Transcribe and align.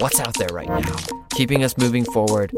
what's 0.00 0.20
out 0.20 0.34
there 0.38 0.48
right 0.52 0.68
now, 0.68 0.96
keeping 1.30 1.64
us 1.64 1.76
moving 1.76 2.04
forward, 2.04 2.50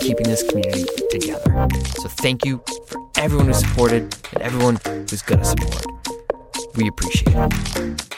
keeping 0.00 0.26
this 0.26 0.42
community 0.42 0.84
together. 1.10 1.68
So 2.00 2.08
thank 2.08 2.44
you 2.44 2.62
for 2.86 2.98
everyone 3.16 3.46
who 3.46 3.54
supported 3.54 4.16
and 4.32 4.42
everyone 4.42 4.78
who's 4.84 5.22
going 5.22 5.38
to 5.40 5.44
support. 5.44 5.84
We 6.74 6.88
appreciate 6.88 7.34
it. 7.36 8.08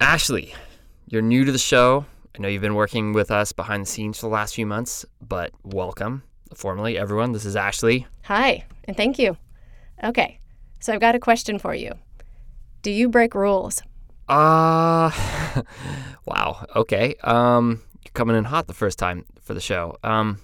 Ashley, 0.00 0.54
you're 1.06 1.22
new 1.22 1.44
to 1.44 1.52
the 1.52 1.58
show. 1.58 2.06
I 2.36 2.42
know 2.42 2.48
you've 2.48 2.62
been 2.62 2.74
working 2.74 3.12
with 3.12 3.30
us 3.30 3.52
behind 3.52 3.82
the 3.82 3.90
scenes 3.90 4.18
for 4.18 4.26
the 4.26 4.32
last 4.32 4.54
few 4.54 4.66
months, 4.66 5.04
but 5.20 5.52
welcome 5.62 6.22
formally, 6.54 6.96
everyone. 6.96 7.32
This 7.32 7.44
is 7.44 7.56
Ashley. 7.56 8.06
Hi, 8.24 8.64
and 8.84 8.96
thank 8.96 9.18
you. 9.18 9.36
Okay, 10.02 10.38
so 10.80 10.92
I've 10.92 11.00
got 11.00 11.14
a 11.14 11.18
question 11.18 11.58
for 11.58 11.74
you. 11.74 11.92
Do 12.84 12.90
you 12.90 13.08
break 13.08 13.34
rules? 13.34 13.80
Uh 14.28 15.10
wow. 16.26 16.66
Okay. 16.76 17.14
Um 17.24 17.80
you're 18.04 18.12
coming 18.12 18.36
in 18.36 18.44
hot 18.44 18.66
the 18.66 18.74
first 18.74 18.98
time 18.98 19.24
for 19.40 19.54
the 19.54 19.60
show. 19.60 19.96
Um 20.04 20.38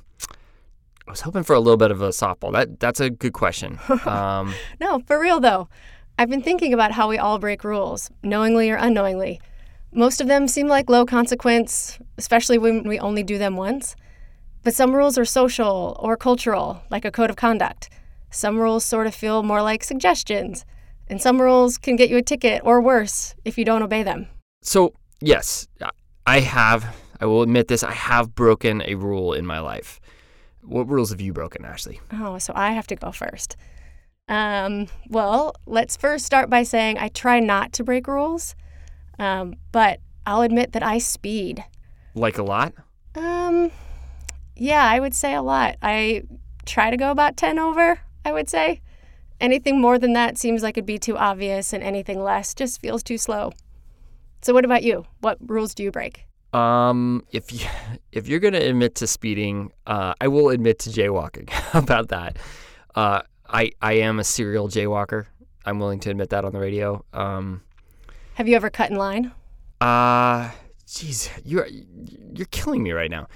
I 1.07 1.11
was 1.11 1.21
hoping 1.21 1.43
for 1.43 1.53
a 1.55 1.61
little 1.61 1.77
bit 1.77 1.91
of 1.91 2.01
a 2.01 2.09
softball. 2.09 2.51
That 2.55 2.81
that's 2.81 2.99
a 2.99 3.11
good 3.11 3.35
question. 3.35 3.79
Um 4.07 4.55
no, 4.81 5.01
for 5.07 5.21
real 5.21 5.39
though. 5.39 5.69
I've 6.19 6.31
been 6.31 6.43
thinking 6.43 6.73
about 6.73 6.93
how 6.93 7.09
we 7.11 7.19
all 7.19 7.39
break 7.39 7.63
rules, 7.63 8.11
knowingly 8.23 8.71
or 8.71 8.77
unknowingly. 8.77 9.39
Most 9.93 10.23
of 10.23 10.27
them 10.27 10.49
seem 10.49 10.67
like 10.67 10.89
low 10.89 11.05
consequence, 11.05 11.99
especially 12.17 12.57
when 12.57 12.85
we 12.89 12.99
only 12.99 13.23
do 13.23 13.37
them 13.37 13.55
once. 13.57 13.97
But 14.63 14.75
some 14.75 14.95
rules 14.97 15.19
are 15.19 15.27
social 15.27 15.95
or 16.01 16.17
cultural, 16.17 16.83
like 16.91 17.05
a 17.05 17.11
code 17.11 17.29
of 17.29 17.37
conduct. 17.37 17.91
Some 18.31 18.59
rules 18.59 18.83
sort 18.85 19.07
of 19.07 19.15
feel 19.15 19.43
more 19.43 19.61
like 19.61 19.85
suggestions. 19.85 20.65
And 21.11 21.21
some 21.21 21.43
rules 21.43 21.77
can 21.77 21.97
get 21.97 22.09
you 22.09 22.19
a 22.19 22.23
ticket 22.23 22.63
or 22.65 22.81
worse 22.81 23.35
if 23.45 23.59
you 23.59 23.65
don't 23.65 23.83
obey 23.83 24.05
them. 24.05 24.29
So, 24.63 24.95
yes, 25.21 25.67
I 26.25 26.39
have, 26.39 26.97
I 27.21 27.27
will 27.27 27.43
admit 27.43 27.67
this, 27.67 27.83
I 27.83 27.91
have 27.91 28.33
broken 28.37 28.81
a 28.87 28.95
rule 28.95 29.33
in 29.33 29.45
my 29.45 29.59
life. 29.59 30.01
What 30.63 30.89
rules 30.89 31.11
have 31.11 31.21
you 31.21 31.33
broken, 31.33 31.65
Ashley? 31.65 32.01
Oh, 32.13 32.39
so 32.39 32.53
I 32.55 32.71
have 32.71 32.87
to 32.87 32.97
go 32.97 33.11
first. 33.11 33.57
Um, 34.29 34.87
well, 35.09 35.57
let's 35.67 35.97
first 35.97 36.25
start 36.25 36.49
by 36.49 36.63
saying 36.63 36.99
I 36.99 37.09
try 37.09 37.41
not 37.41 37.73
to 37.75 37.85
break 37.85 38.07
rules, 38.07 38.55
um, 39.19 39.57
but 39.73 39.99
I'll 40.25 40.43
admit 40.43 40.73
that 40.73 40.85
I 40.85 40.99
speed. 40.99 41.65
Like 42.15 42.39
a 42.39 42.45
lot? 42.45 42.73
Um, 43.17 43.73
yeah, 44.55 44.85
I 44.85 45.01
would 45.01 45.15
say 45.15 45.35
a 45.35 45.43
lot. 45.43 45.75
I 45.83 46.23
try 46.67 46.91
to 46.91 46.97
go 46.97 47.11
about 47.11 47.37
10 47.37 47.59
over, 47.59 47.99
I 48.25 48.33
would 48.33 48.49
say. 48.49 48.81
Anything 49.41 49.81
more 49.81 49.99
than 49.99 50.13
that 50.13 50.37
seems 50.37 50.63
like 50.63 50.77
it'd 50.77 50.87
be 50.87 50.99
too 50.99 51.17
obvious, 51.17 51.73
and 51.73 51.83
anything 51.83 52.23
less 52.23 52.55
just 52.55 52.81
feels 52.81 53.03
too 53.03 53.17
slow. 53.17 53.53
So, 54.43 54.53
what 54.53 54.65
about 54.65 54.83
you? 54.83 55.07
What 55.21 55.39
rules 55.41 55.75
do 55.75 55.83
you 55.83 55.91
break? 55.91 56.27
Um, 56.53 57.25
if 57.33 57.53
you 57.53 57.67
if 58.13 58.29
you're 58.29 58.41
gonna 58.41 58.59
admit 58.59 58.95
to 58.97 59.07
speeding, 59.07 59.73
uh, 59.87 60.15
I 60.21 60.29
will 60.29 60.51
admit 60.51 60.79
to 60.81 60.91
jaywalking. 60.91 61.51
About 61.75 62.09
that? 62.09 62.39
Uh, 62.95 63.23
I 63.49 63.71
I 63.81 63.95
am 63.95 64.19
a 64.19 64.25
serial 64.25 64.69
jaywalker. 64.69 65.27
I'm 65.65 65.79
willing 65.79 66.01
to 66.01 66.11
admit 66.11 66.31
that 66.31 66.45
on 66.45 66.53
the 66.53 66.59
radio. 66.59 67.05
Um, 67.13 67.63
have 68.35 68.49
you 68.49 68.57
ever 68.57 68.71
cut 68.71 68.91
in 68.91 68.97
line? 68.97 69.33
Uh, 69.81 70.51
jeez, 70.87 71.31
you're 71.45 71.67
you're 71.67 72.49
killing 72.51 72.83
me 72.83 72.93
right 72.93 73.11
now. 73.11 73.27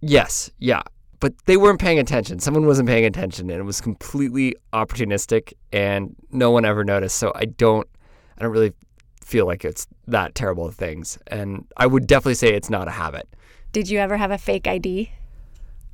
Yes, 0.00 0.50
yeah 0.58 0.82
but 1.24 1.32
they 1.46 1.56
weren't 1.56 1.80
paying 1.80 1.98
attention. 1.98 2.38
Someone 2.38 2.66
wasn't 2.66 2.86
paying 2.86 3.06
attention, 3.06 3.48
and 3.48 3.58
it 3.58 3.62
was 3.62 3.80
completely 3.80 4.54
opportunistic, 4.74 5.54
and 5.72 6.14
no 6.30 6.50
one 6.50 6.66
ever 6.66 6.84
noticed. 6.84 7.16
So 7.16 7.32
I 7.34 7.46
don't, 7.46 7.88
I 8.36 8.42
don't 8.42 8.52
really 8.52 8.74
feel 9.22 9.46
like 9.46 9.64
it's 9.64 9.86
that 10.06 10.34
terrible 10.34 10.66
of 10.66 10.74
things, 10.74 11.18
and 11.28 11.64
I 11.78 11.86
would 11.86 12.06
definitely 12.06 12.34
say 12.34 12.52
it's 12.52 12.68
not 12.68 12.88
a 12.88 12.90
habit. 12.90 13.26
Did 13.72 13.88
you 13.88 14.00
ever 14.00 14.18
have 14.18 14.32
a 14.32 14.36
fake 14.36 14.66
ID? 14.66 15.12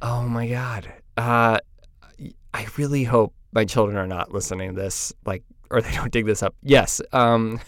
Oh 0.02 0.22
my 0.22 0.48
god, 0.48 0.92
uh, 1.16 1.58
I 2.52 2.66
really 2.76 3.04
hope 3.04 3.32
my 3.52 3.64
children 3.64 3.96
are 3.98 4.08
not 4.08 4.34
listening 4.34 4.74
to 4.74 4.82
this, 4.82 5.12
like, 5.24 5.44
or 5.70 5.80
they 5.80 5.92
don't 5.94 6.10
dig 6.10 6.26
this 6.26 6.42
up. 6.42 6.56
Yes, 6.64 7.00
um, 7.12 7.60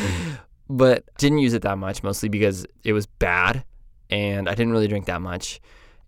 but 0.70 1.04
didn't 1.18 1.40
use 1.40 1.52
it 1.52 1.60
that 1.60 1.76
much, 1.76 2.02
mostly 2.02 2.30
because 2.30 2.64
it 2.82 2.94
was 2.94 3.04
bad, 3.04 3.62
and 4.08 4.48
I 4.48 4.54
didn't 4.54 4.72
really 4.72 4.88
drink 4.88 5.04
that 5.04 5.20
much 5.20 5.60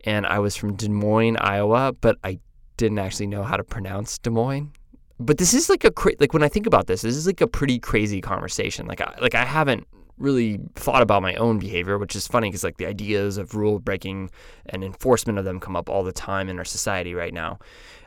and 0.05 0.27
I 0.27 0.39
was 0.39 0.57
from 0.57 0.75
Des 0.77 0.89
Moines, 0.89 1.37
Iowa, 1.37 1.93
but 2.01 2.17
I 2.25 2.39
didn't 2.77 2.99
actually 2.99 3.27
know 3.27 3.43
how 3.43 3.57
to 3.57 3.65
pronounce 3.65 4.19
Des 4.19 4.31
Moines. 4.31 4.73
But 5.19 5.37
this 5.37 5.53
is 5.53 5.69
like 5.69 5.85
a 5.85 5.91
cra- 5.91 6.15
like 6.19 6.33
when 6.33 6.43
I 6.43 6.49
think 6.49 6.67
about 6.67 6.87
this, 6.87 7.03
this 7.03 7.17
is 7.17 7.27
like 7.27 7.41
a 7.41 7.47
pretty 7.47 7.79
crazy 7.79 8.21
conversation. 8.21 8.87
Like 8.87 9.03
I, 9.03 9.15
like 9.21 9.35
I 9.35 9.45
haven't 9.45 9.87
really 10.17 10.61
thought 10.75 11.03
about 11.03 11.23
my 11.23 11.35
own 11.35 11.59
behavior, 11.59 11.99
which 11.99 12.17
is 12.17 12.27
funny 12.27 12.49
because 12.49 12.65
like 12.65 12.79
the 12.79 12.87
ideas 12.87 13.37
of 13.37 13.55
rule 13.55 13.79
breaking 13.79 14.31
and 14.67 14.83
enforcement 14.83 15.39
of 15.39 15.45
them 15.45 15.61
come 15.61 15.77
up 15.77 15.89
all 15.89 16.03
the 16.03 16.13
time 16.13 16.49
in 16.49 16.59
our 16.59 16.65
society 16.65 17.15
right 17.15 17.35
now. 17.35 17.59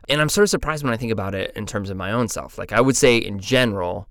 And 0.10 0.22
I'm 0.22 0.30
sort 0.30 0.44
of 0.44 0.50
surprised 0.50 0.84
when 0.84 0.94
I 0.94 0.98
think 0.98 1.12
about 1.12 1.36
it 1.36 1.52
in 1.56 1.66
terms 1.66 1.90
of 1.90 1.98
my 1.98 2.12
own 2.12 2.28
self. 2.28 2.58
Like 2.58 2.72
I 2.72 2.82
would 2.82 2.96
say 2.96 3.18
in 3.18 3.40
general 3.40 4.08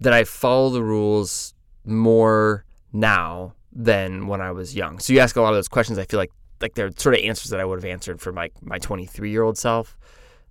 that 0.00 0.12
I 0.12 0.24
follow 0.24 0.70
the 0.70 0.82
rules 0.82 1.54
more 1.84 2.64
now 2.92 3.54
than 3.72 4.26
when 4.26 4.40
I 4.40 4.50
was 4.50 4.74
young. 4.74 4.98
So 4.98 5.12
you 5.12 5.20
ask 5.20 5.36
a 5.36 5.40
lot 5.40 5.50
of 5.50 5.56
those 5.56 5.68
questions. 5.68 5.98
I 5.98 6.04
feel 6.04 6.18
like 6.18 6.32
like 6.60 6.74
they're 6.74 6.90
sort 6.96 7.14
of 7.14 7.22
answers 7.22 7.50
that 7.50 7.60
I 7.60 7.64
would 7.64 7.78
have 7.78 7.90
answered 7.90 8.20
for 8.20 8.32
my 8.32 8.50
my 8.60 8.78
23 8.78 9.30
year 9.30 9.42
old 9.42 9.58
self. 9.58 9.96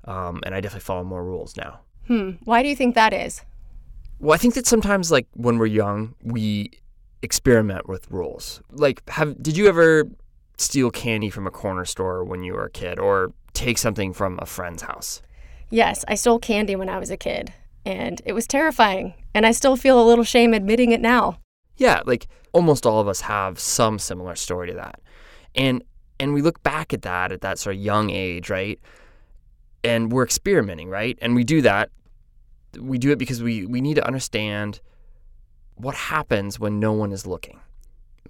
Um, 0.06 0.42
and 0.46 0.56
I 0.56 0.62
definitely 0.62 0.86
follow 0.86 1.04
more 1.04 1.24
rules 1.24 1.58
now. 1.58 1.82
Hmm. 2.08 2.32
Why 2.44 2.64
do 2.64 2.70
you 2.70 2.76
think 2.76 2.96
that 2.96 3.14
is? 3.14 3.44
Well, 4.20 4.34
I 4.34 4.38
think 4.38 4.56
that 4.56 4.66
sometimes, 4.66 5.12
like 5.12 5.28
when 5.34 5.58
we're 5.58 5.68
young, 5.68 6.16
we 6.24 6.72
experiment 7.22 7.88
with 7.88 8.10
rules. 8.10 8.62
Like, 8.72 9.08
have 9.10 9.42
did 9.42 9.56
you 9.56 9.68
ever 9.68 10.10
steal 10.58 10.92
candy 10.92 11.30
from 11.30 11.48
a 11.48 11.52
corner 11.52 11.86
store 11.86 12.24
when 12.24 12.44
you 12.44 12.54
were 12.54 12.66
a 12.66 12.70
kid, 12.70 13.00
or 13.00 13.34
take 13.54 13.78
something 13.78 14.14
from 14.14 14.40
a 14.42 14.46
friend's 14.46 14.84
house? 14.84 15.22
Yes, 15.70 16.04
I 16.08 16.16
stole 16.16 16.40
candy 16.40 16.76
when 16.76 16.90
I 16.90 16.98
was 16.98 17.12
a 17.12 17.18
kid, 17.18 17.54
and 17.86 18.22
it 18.26 18.34
was 18.34 18.48
terrifying. 18.48 19.14
And 19.34 19.46
I 19.46 19.52
still 19.52 19.76
feel 19.76 20.02
a 20.02 20.06
little 20.06 20.24
shame 20.24 20.54
admitting 20.54 20.92
it 20.92 21.02
now. 21.02 21.40
Yeah, 21.78 22.02
like 22.06 22.28
almost 22.52 22.86
all 22.86 23.00
of 23.00 23.08
us 23.08 23.22
have 23.22 23.60
some 23.60 24.00
similar 24.00 24.36
story 24.36 24.68
to 24.68 24.74
that. 24.74 25.00
And 25.56 25.84
and 26.20 26.34
we 26.34 26.42
look 26.42 26.62
back 26.64 26.94
at 26.94 27.02
that 27.04 27.32
at 27.32 27.42
that 27.42 27.60
sort 27.60 27.76
of 27.76 27.82
young 27.82 28.10
age, 28.10 28.50
right? 28.50 28.80
And 29.84 30.12
we're 30.12 30.24
experimenting, 30.24 30.90
right? 30.90 31.18
And 31.22 31.36
we 31.36 31.44
do 31.44 31.62
that. 31.62 31.90
We 32.80 32.98
do 32.98 33.12
it 33.12 33.18
because 33.18 33.42
we, 33.42 33.66
we 33.66 33.82
need 33.82 33.96
to 33.96 34.06
understand 34.06 34.82
what 35.76 35.96
happens 35.96 36.60
when 36.60 36.80
no 36.80 36.92
one 36.92 37.12
is 37.12 37.26
looking. 37.26 37.60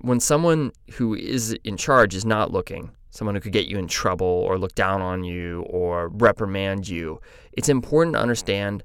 When 0.01 0.19
someone 0.19 0.71
who 0.94 1.15
is 1.15 1.53
in 1.63 1.75
charge 1.75 2.15
is 2.15 2.24
not 2.24 2.51
looking, 2.51 2.91
someone 3.09 3.36
who 3.36 3.41
could 3.41 3.51
get 3.51 3.65
you 3.65 3.77
in 3.77 3.88
trouble 3.88 4.27
or 4.27 4.57
look 4.57 4.75
down 4.75 5.01
on 5.01 5.24
you 5.24 5.63
or 5.63 6.09
reprimand 6.09 6.88
you, 6.88 7.19
it's 7.53 7.69
important 7.69 8.15
to 8.15 8.21
understand 8.21 8.83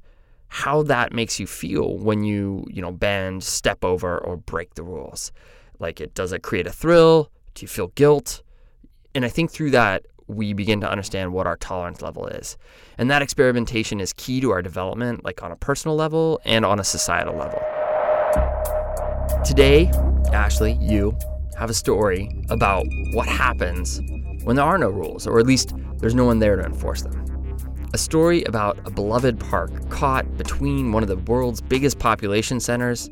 how 0.48 0.82
that 0.84 1.12
makes 1.12 1.38
you 1.38 1.46
feel 1.46 1.98
when 1.98 2.22
you, 2.22 2.64
you 2.70 2.80
know, 2.80 2.92
bend, 2.92 3.44
step 3.44 3.84
over, 3.84 4.18
or 4.18 4.36
break 4.36 4.74
the 4.74 4.82
rules. 4.82 5.30
Like, 5.78 6.00
it 6.00 6.14
does 6.14 6.32
it 6.32 6.42
create 6.42 6.66
a 6.66 6.72
thrill? 6.72 7.30
Do 7.54 7.62
you 7.64 7.68
feel 7.68 7.88
guilt? 7.88 8.42
And 9.14 9.24
I 9.24 9.28
think 9.28 9.52
through 9.52 9.70
that, 9.70 10.06
we 10.26 10.54
begin 10.54 10.80
to 10.80 10.90
understand 10.90 11.32
what 11.32 11.46
our 11.46 11.56
tolerance 11.56 12.02
level 12.02 12.26
is. 12.26 12.56
And 12.98 13.10
that 13.10 13.22
experimentation 13.22 14.00
is 14.00 14.12
key 14.12 14.40
to 14.40 14.50
our 14.50 14.60
development, 14.60 15.24
like 15.24 15.42
on 15.42 15.52
a 15.52 15.56
personal 15.56 15.96
level 15.96 16.40
and 16.44 16.64
on 16.64 16.80
a 16.80 16.84
societal 16.84 17.36
level. 17.36 17.60
Today, 19.44 19.90
Ashley, 20.32 20.72
you 20.80 21.16
have 21.56 21.70
a 21.70 21.74
story 21.74 22.28
about 22.48 22.86
what 23.12 23.28
happens 23.28 24.00
when 24.42 24.56
there 24.56 24.64
are 24.64 24.78
no 24.78 24.88
rules, 24.88 25.26
or 25.26 25.38
at 25.38 25.46
least 25.46 25.74
there's 25.98 26.14
no 26.14 26.24
one 26.24 26.40
there 26.40 26.56
to 26.56 26.64
enforce 26.64 27.02
them. 27.02 27.24
A 27.92 27.98
story 27.98 28.42
about 28.44 28.78
a 28.86 28.90
beloved 28.90 29.38
park 29.38 29.88
caught 29.90 30.36
between 30.36 30.90
one 30.90 31.04
of 31.04 31.08
the 31.08 31.18
world's 31.18 31.60
biggest 31.60 32.00
population 32.00 32.58
centers 32.58 33.08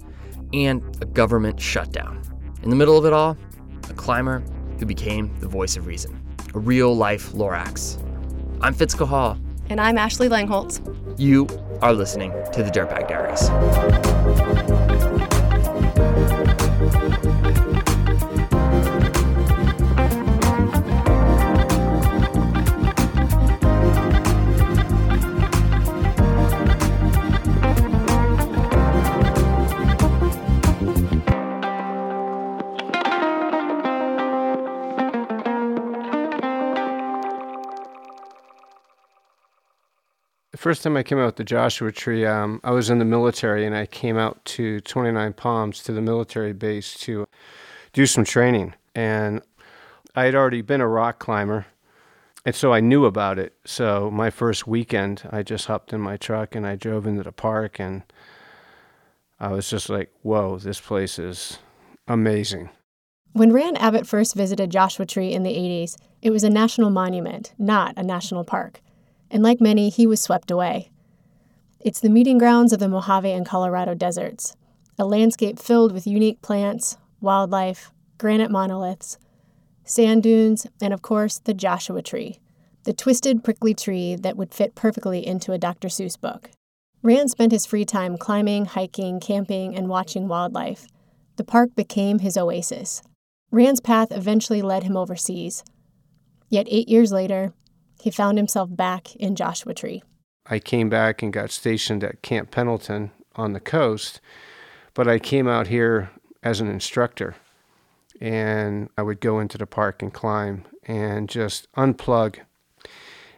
and 0.53 0.83
a 1.01 1.05
government 1.05 1.61
shutdown. 1.61 2.21
In 2.65 2.71
the 2.71 2.77
middle 2.77 2.99
of 2.99 3.05
it 3.05 3.13
all, 3.13 3.37
a 3.89 3.95
climber 3.95 4.43
who 4.83 4.87
became 4.87 5.33
the 5.39 5.47
voice 5.47 5.77
of 5.77 5.87
reason, 5.87 6.21
a 6.55 6.59
real 6.59 6.97
life 6.97 7.31
Lorax. 7.35 8.03
I'm 8.63 8.75
Fitz 8.75 8.97
Cahall. 8.97 9.41
And 9.71 9.81
I'm 9.81 9.97
Ashley 9.97 10.29
Langholtz. 10.29 10.81
You 11.17 11.47
are 11.83 11.93
listening 11.93 12.33
to 12.53 12.65
the 12.65 12.71
Dirtbag 12.71 13.07
Diaries. 13.07 14.22
The 40.53 40.59
first 40.59 40.83
time 40.83 40.99
I 40.99 41.03
came 41.03 41.19
out 41.19 41.25
with 41.25 41.37
the 41.37 41.45
Joshua 41.45 41.91
Tree, 41.93 42.27
um, 42.27 42.61
I 42.63 42.73
was 42.73 42.91
in 42.91 42.99
the 42.99 43.07
military 43.07 43.65
and 43.65 43.75
I 43.75 43.87
came 43.87 44.19
out 44.19 44.45
to 44.45 44.83
29 44.83 45.33
Palms 45.33 45.83
to 45.85 45.93
the 45.93 46.03
military 46.03 46.53
base 46.53 46.95
to 47.01 47.27
do 47.95 48.05
some 48.05 48.25
training. 48.25 48.75
And 48.95 49.41
I 50.15 50.27
had 50.27 50.35
already 50.35 50.61
been 50.61 50.83
a 50.83 50.89
rock 50.89 51.19
climber, 51.19 51.65
and 52.45 52.55
so 52.55 52.71
I 52.71 52.81
knew 52.81 53.07
about 53.07 53.39
it. 53.39 53.55
So 53.65 54.11
my 54.11 54.29
first 54.29 54.67
weekend, 54.67 55.23
I 55.31 55.43
just 55.43 55.69
hopped 55.69 55.95
in 55.95 56.03
my 56.03 56.19
truck 56.19 56.55
and 56.55 56.67
I 56.67 56.77
drove 56.77 57.07
into 57.07 57.23
the 57.23 57.33
park, 57.33 57.81
and 57.81 58.03
I 59.41 59.49
was 59.49 59.71
just 59.71 59.89
like, 59.89 60.13
whoa, 60.21 60.59
this 60.59 60.83
place 60.83 61.19
is 61.19 61.61
amazing. 62.07 62.69
When 63.33 63.55
Rand 63.55 63.81
Abbott 63.81 64.07
first 64.07 64.35
visited 64.35 64.69
Joshua 64.69 65.07
Tree 65.07 65.33
in 65.33 65.45
the 65.45 65.57
80s, 65.57 65.97
it 66.21 66.29
was 66.29 66.45
a 66.45 66.51
national 66.51 66.91
monument, 66.91 67.55
not 67.57 67.95
a 67.97 68.03
national 68.03 68.45
park 68.45 68.83
and 69.33 69.43
like 69.43 69.61
many, 69.61 69.89
he 69.89 70.07
was 70.07 70.21
swept 70.21 70.51
away. 70.51 70.91
It's 71.81 71.99
the 71.99 72.11
meeting 72.11 72.39
grounds 72.39 72.73
of 72.73 72.79
the 72.79 72.89
Mojave 72.89 73.33
and 73.33 73.45
Colorado 73.45 73.95
deserts, 73.95 74.55
a 74.99 75.05
landscape 75.05 75.59
filled 75.59 75.91
with 75.91 76.07
unique 76.07 76.41
plants, 76.43 76.99
wildlife, 77.21 77.91
granite 78.19 78.51
monoliths, 78.51 79.19
sand 79.83 80.23
dunes, 80.23 80.67
and 80.81 80.93
of 80.93 81.03
course, 81.03 81.41
the 81.41 81.55
Joshua 81.55 82.03
tree, 82.03 82.39
the 82.85 82.93
twisted, 82.93 83.43
prickly 83.43 83.75
tree 83.75 84.15
that 84.15 84.37
would 84.37 84.55
fit 84.55 84.75
perfectly 84.75 85.27
into 85.27 85.53
a 85.53 85.59
Dr. 85.59 85.89
Seuss 85.89 86.21
book. 86.21 86.51
Rand 87.03 87.31
spent 87.31 87.51
his 87.51 87.67
free 87.67 87.85
time 87.85 88.17
climbing, 88.17 88.67
hiking, 88.67 89.19
camping, 89.19 89.75
and 89.75 89.89
watching 89.89 90.29
wildlife. 90.29 90.87
The 91.37 91.45
park 91.45 91.75
became 91.75 92.21
his 92.21 92.37
oasis. 92.37 93.03
Rand's 93.51 93.81
path 93.81 94.13
eventually 94.13 94.63
led 94.63 94.85
him 94.85 94.97
overseas. 94.97 95.65
Yet 96.49 96.69
eight 96.71 96.89
years 96.89 97.11
later, 97.11 97.53
he 98.03 98.11
found 98.11 98.37
himself 98.37 98.69
back 98.75 99.15
in 99.15 99.37
Joshua 99.37 99.75
Tree. 99.75 100.03
I 100.47 100.59
came 100.59 100.89
back 100.89 101.23
and 101.23 101.33
got 101.33 101.53
stationed 101.53 102.03
at 102.03 102.21
Camp 102.21 102.51
Pendleton 102.51 103.13
on 103.37 103.53
the 103.53 103.61
coast, 103.61 104.21
but 104.93 105.07
I 105.07 105.21
came 105.21 105.47
out 105.47 105.69
here 105.69 106.11
as 106.43 106.61
an 106.61 106.67
instructor. 106.67 107.37
And 108.21 108.89
I 108.99 109.03
would 109.03 109.21
go 109.21 109.39
into 109.39 109.57
the 109.57 109.67
park 109.67 110.03
and 110.03 110.13
climb 110.13 110.65
and 110.85 111.29
just 111.29 111.71
unplug 111.73 112.41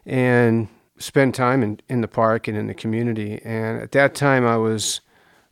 and 0.06 0.68
spend 0.96 1.34
time 1.34 1.62
in, 1.62 1.80
in 1.90 2.00
the 2.00 2.08
park 2.08 2.48
and 2.48 2.56
in 2.56 2.66
the 2.66 2.74
community. 2.74 3.42
And 3.44 3.82
at 3.82 3.92
that 3.92 4.14
time, 4.14 4.46
I 4.46 4.56
was 4.56 5.02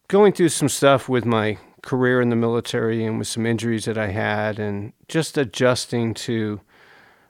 going 0.09 0.33
through 0.33 0.51
some 0.51 0.71
stuff 0.71 1.07
with 1.07 1.27
my 1.27 1.59
career 1.83 2.21
in 2.23 2.31
the 2.31 2.37
military 2.37 3.05
and 3.05 3.19
with 3.19 3.29
some 3.29 3.45
injuries 3.45 3.85
that 3.85 3.99
I 3.99 4.09
had, 4.09 4.59
and 4.59 4.93
just 5.09 5.37
adjusting 5.37 6.15
to 6.15 6.61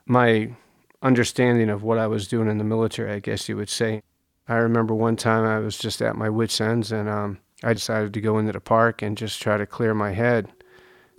my 0.05 0.55
understanding 1.03 1.69
of 1.69 1.83
what 1.83 1.99
I 1.99 2.07
was 2.07 2.27
doing 2.27 2.49
in 2.49 2.57
the 2.57 2.63
military, 2.63 3.11
I 3.11 3.19
guess 3.19 3.47
you 3.47 3.57
would 3.57 3.69
say. 3.69 4.01
I 4.47 4.55
remember 4.55 4.95
one 4.95 5.17
time 5.17 5.45
I 5.45 5.59
was 5.59 5.77
just 5.77 6.01
at 6.01 6.15
my 6.15 6.29
wits' 6.29 6.59
ends 6.59 6.91
and 6.91 7.07
um, 7.07 7.39
I 7.61 7.73
decided 7.73 8.13
to 8.13 8.21
go 8.21 8.39
into 8.39 8.53
the 8.53 8.59
park 8.59 9.01
and 9.01 9.17
just 9.17 9.41
try 9.41 9.57
to 9.57 9.65
clear 9.65 9.93
my 9.93 10.13
head. 10.13 10.51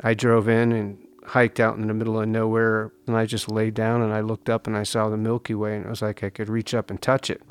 I 0.02 0.14
drove 0.14 0.48
in 0.48 0.72
and 0.72 0.98
hiked 1.24 1.60
out 1.60 1.76
in 1.76 1.86
the 1.86 1.94
middle 1.94 2.20
of 2.20 2.28
nowhere 2.28 2.92
and 3.06 3.16
I 3.16 3.26
just 3.26 3.50
laid 3.50 3.74
down 3.74 4.02
and 4.02 4.12
I 4.12 4.20
looked 4.20 4.50
up 4.50 4.66
and 4.66 4.76
I 4.76 4.82
saw 4.82 5.08
the 5.08 5.16
Milky 5.16 5.54
Way 5.54 5.76
and 5.76 5.86
it 5.86 5.88
was 5.88 6.02
like 6.02 6.24
I 6.24 6.30
could 6.30 6.48
reach 6.48 6.74
up 6.74 6.90
and 6.90 7.00
touch 7.00 7.30
it. 7.30 7.42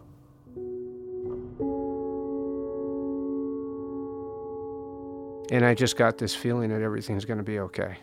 And 5.51 5.63
I 5.63 5.75
just 5.75 5.97
got 5.97 6.18
this 6.18 6.33
feeling 6.33 6.69
that 6.69 6.81
everything's 6.81 7.25
going 7.25 7.38
to 7.38 7.44
be 7.44 7.59
okay. 7.59 7.97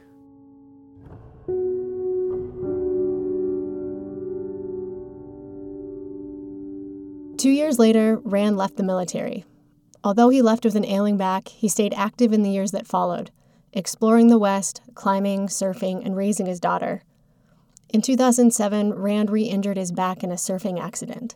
Two 7.41 7.49
years 7.49 7.79
later, 7.79 8.21
Rand 8.23 8.59
left 8.59 8.77
the 8.77 8.83
military. 8.83 9.47
Although 10.05 10.29
he 10.29 10.43
left 10.43 10.63
with 10.63 10.77
an 10.77 10.85
ailing 10.85 11.17
back, 11.17 11.49
he 11.49 11.69
stayed 11.69 11.95
active 11.95 12.35
in 12.35 12.43
the 12.43 12.51
years 12.51 12.73
that 12.73 12.87
followed, 12.87 13.31
exploring 13.73 14.27
the 14.27 14.39
West, 14.39 14.83
climbing, 14.95 15.47
surfing, 15.47 16.05
and 16.05 16.15
raising 16.15 16.45
his 16.45 16.61
daughter. 16.61 17.01
In 17.89 18.03
2007, 18.03 18.93
Rand 18.93 19.31
re 19.31 19.45
injured 19.45 19.79
his 19.79 19.91
back 19.91 20.23
in 20.23 20.31
a 20.31 20.35
surfing 20.35 20.79
accident. 20.79 21.35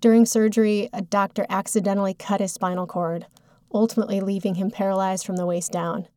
During 0.00 0.26
surgery, 0.26 0.88
a 0.92 1.02
doctor 1.02 1.46
accidentally 1.48 2.14
cut 2.14 2.40
his 2.40 2.50
spinal 2.50 2.88
cord, 2.88 3.26
ultimately 3.72 4.18
leaving 4.18 4.56
him 4.56 4.68
paralyzed 4.68 5.24
from 5.24 5.36
the 5.36 5.46
waist 5.46 5.70
down. 5.70 6.08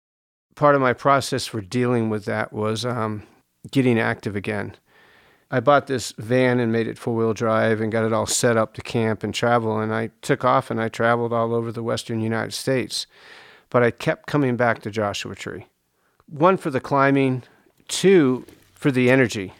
Part 0.56 0.74
of 0.74 0.82
my 0.82 0.94
process 0.94 1.46
for 1.46 1.62
dealing 1.62 2.10
with 2.10 2.26
that 2.26 2.52
was 2.52 2.84
um, 2.84 3.22
getting 3.70 4.00
active 4.00 4.36
again. 4.36 4.76
I 5.50 5.62
bought 5.62 5.88
this 5.88 6.12
van 6.18 6.60
and 6.60 6.72
made 6.72 6.88
it 6.88 6.98
four 6.98 7.16
wheel 7.16 7.34
drive 7.34 7.80
and 7.80 7.92
got 7.92 8.04
it 8.04 8.12
all 8.12 8.26
set 8.26 8.58
up 8.58 8.74
to 8.74 8.82
camp 8.82 9.24
and 9.24 9.34
travel. 9.34 9.80
And 9.80 9.94
I 9.94 10.12
took 10.22 10.44
off 10.44 10.70
and 10.70 10.82
I 10.82 10.90
traveled 10.90 11.32
all 11.32 11.56
over 11.56 11.72
the 11.72 11.84
western 11.84 12.20
United 12.20 12.54
States. 12.54 13.08
But 13.70 13.84
I 13.84 13.92
kept 13.92 14.28
coming 14.28 14.58
back 14.58 14.82
to 14.82 14.92
Joshua 14.92 15.36
Tree. 15.36 15.68
One 16.28 16.58
for 16.58 16.70
the 16.70 16.82
climbing, 16.82 17.44
two 17.88 18.46
for 18.74 18.92
the 18.92 19.10
energy. 19.10 19.54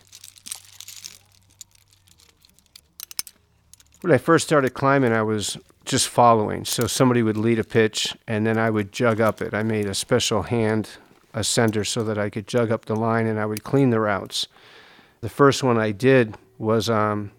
When 4.02 4.12
I 4.12 4.18
first 4.18 4.46
started 4.46 4.74
climbing, 4.74 5.14
I 5.14 5.24
was 5.24 5.58
just 5.86 6.10
following. 6.10 6.66
So 6.66 6.86
somebody 6.86 7.24
would 7.24 7.38
lead 7.38 7.60
a 7.60 7.64
pitch 7.64 8.16
and 8.28 8.46
then 8.46 8.58
I 8.58 8.70
would 8.70 8.92
jug 8.92 9.22
up 9.22 9.42
it. 9.42 9.54
I 9.54 9.64
made 9.64 9.86
a 9.86 9.94
special 9.94 10.44
hand 10.44 10.90
ascender 11.34 11.88
so 11.88 12.04
that 12.04 12.18
I 12.18 12.30
could 12.30 12.46
jug 12.46 12.72
up 12.72 12.86
the 12.86 12.96
line 12.96 13.26
and 13.26 13.40
I 13.40 13.46
would 13.46 13.64
clean 13.64 13.90
the 13.90 14.02
routes. 14.02 14.48
The 15.22 15.30
first 15.30 15.64
one 15.64 15.80
I 15.80 15.92
did 15.92 16.36
was 16.60 16.90
um, 16.90 17.32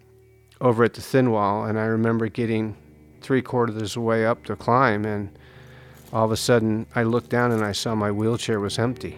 over 0.61 0.83
at 0.83 0.95
the 0.95 1.01
thin 1.01 1.31
wall, 1.31 1.65
and 1.65 1.79
I 1.79 1.85
remember 1.85 2.29
getting 2.29 2.77
three 3.21 3.41
quarters 3.41 3.77
of 3.77 3.93
the 3.93 4.01
way 4.01 4.27
up 4.27 4.45
to 4.45 4.57
climb, 4.57 5.05
and 5.05 5.31
all 6.13 6.25
of 6.25 6.33
a 6.33 6.37
sudden 6.37 6.87
I 6.95 7.05
looked 7.05 7.31
down 7.31 7.53
and 7.53 7.65
I 7.65 7.73
saw 7.73 7.95
my 7.95 8.11
wheelchair 8.11 8.59
was 8.59 8.79
empty. 8.79 9.17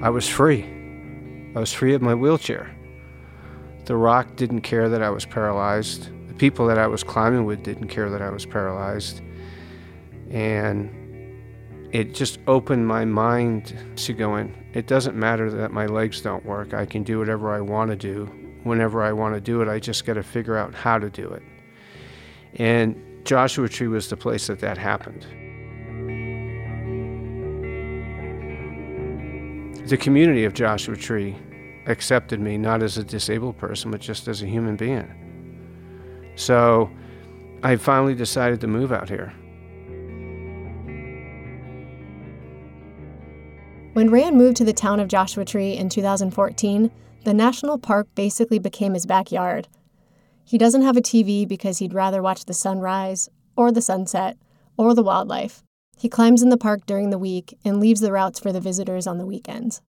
I 0.00 0.10
was 0.10 0.28
free. 0.28 0.64
I 1.56 1.58
was 1.58 1.72
free 1.72 1.94
of 1.94 2.02
my 2.02 2.14
wheelchair. 2.14 2.72
The 3.86 3.96
rock 3.96 4.36
didn't 4.36 4.60
care 4.60 4.88
that 4.88 5.02
I 5.02 5.10
was 5.10 5.24
paralyzed. 5.24 6.10
The 6.28 6.34
people 6.34 6.68
that 6.68 6.78
I 6.78 6.86
was 6.86 7.02
climbing 7.02 7.46
with 7.46 7.64
didn't 7.64 7.88
care 7.88 8.08
that 8.10 8.22
I 8.22 8.30
was 8.30 8.46
paralyzed. 8.46 9.22
And 10.30 10.94
it 11.92 12.14
just 12.14 12.38
opened 12.46 12.86
my 12.86 13.04
mind 13.04 13.74
to 13.96 14.12
going, 14.12 14.54
it 14.74 14.86
doesn't 14.86 15.16
matter 15.16 15.50
that 15.50 15.72
my 15.72 15.86
legs 15.86 16.20
don't 16.20 16.44
work. 16.44 16.74
I 16.74 16.84
can 16.84 17.02
do 17.02 17.18
whatever 17.18 17.52
I 17.52 17.60
want 17.60 17.90
to 17.90 17.96
do 17.96 18.26
whenever 18.64 19.02
I 19.02 19.12
want 19.12 19.34
to 19.34 19.40
do 19.40 19.62
it. 19.62 19.68
I 19.68 19.78
just 19.78 20.04
got 20.04 20.14
to 20.14 20.22
figure 20.22 20.56
out 20.56 20.74
how 20.74 20.98
to 20.98 21.08
do 21.08 21.28
it. 21.30 21.42
And 22.54 23.24
Joshua 23.24 23.68
Tree 23.68 23.88
was 23.88 24.08
the 24.08 24.16
place 24.16 24.46
that 24.48 24.60
that 24.60 24.76
happened. 24.76 25.26
The 29.88 29.96
community 29.96 30.44
of 30.44 30.52
Joshua 30.52 30.96
Tree 30.96 31.36
accepted 31.86 32.40
me 32.40 32.58
not 32.58 32.82
as 32.82 32.98
a 32.98 33.04
disabled 33.04 33.56
person, 33.56 33.90
but 33.90 34.00
just 34.00 34.28
as 34.28 34.42
a 34.42 34.46
human 34.46 34.76
being. 34.76 36.32
So 36.36 36.90
I 37.62 37.76
finally 37.76 38.14
decided 38.14 38.60
to 38.60 38.66
move 38.66 38.92
out 38.92 39.08
here. 39.08 39.32
When 43.98 44.12
Rand 44.12 44.36
moved 44.36 44.56
to 44.58 44.64
the 44.64 44.72
town 44.72 45.00
of 45.00 45.08
Joshua 45.08 45.44
Tree 45.44 45.72
in 45.72 45.88
2014, 45.88 46.92
the 47.24 47.34
national 47.34 47.78
park 47.78 48.06
basically 48.14 48.60
became 48.60 48.94
his 48.94 49.06
backyard. 49.06 49.66
He 50.44 50.56
doesn't 50.56 50.82
have 50.82 50.96
a 50.96 51.00
TV 51.00 51.48
because 51.48 51.78
he'd 51.78 51.92
rather 51.92 52.22
watch 52.22 52.44
the 52.44 52.54
sunrise, 52.54 53.28
or 53.56 53.72
the 53.72 53.82
sunset, 53.82 54.36
or 54.76 54.94
the 54.94 55.02
wildlife. 55.02 55.64
He 55.96 56.08
climbs 56.08 56.44
in 56.44 56.50
the 56.50 56.56
park 56.56 56.86
during 56.86 57.10
the 57.10 57.18
week 57.18 57.58
and 57.64 57.80
leaves 57.80 58.00
the 58.00 58.12
routes 58.12 58.38
for 58.38 58.52
the 58.52 58.60
visitors 58.60 59.08
on 59.08 59.18
the 59.18 59.26
weekends. 59.26 59.82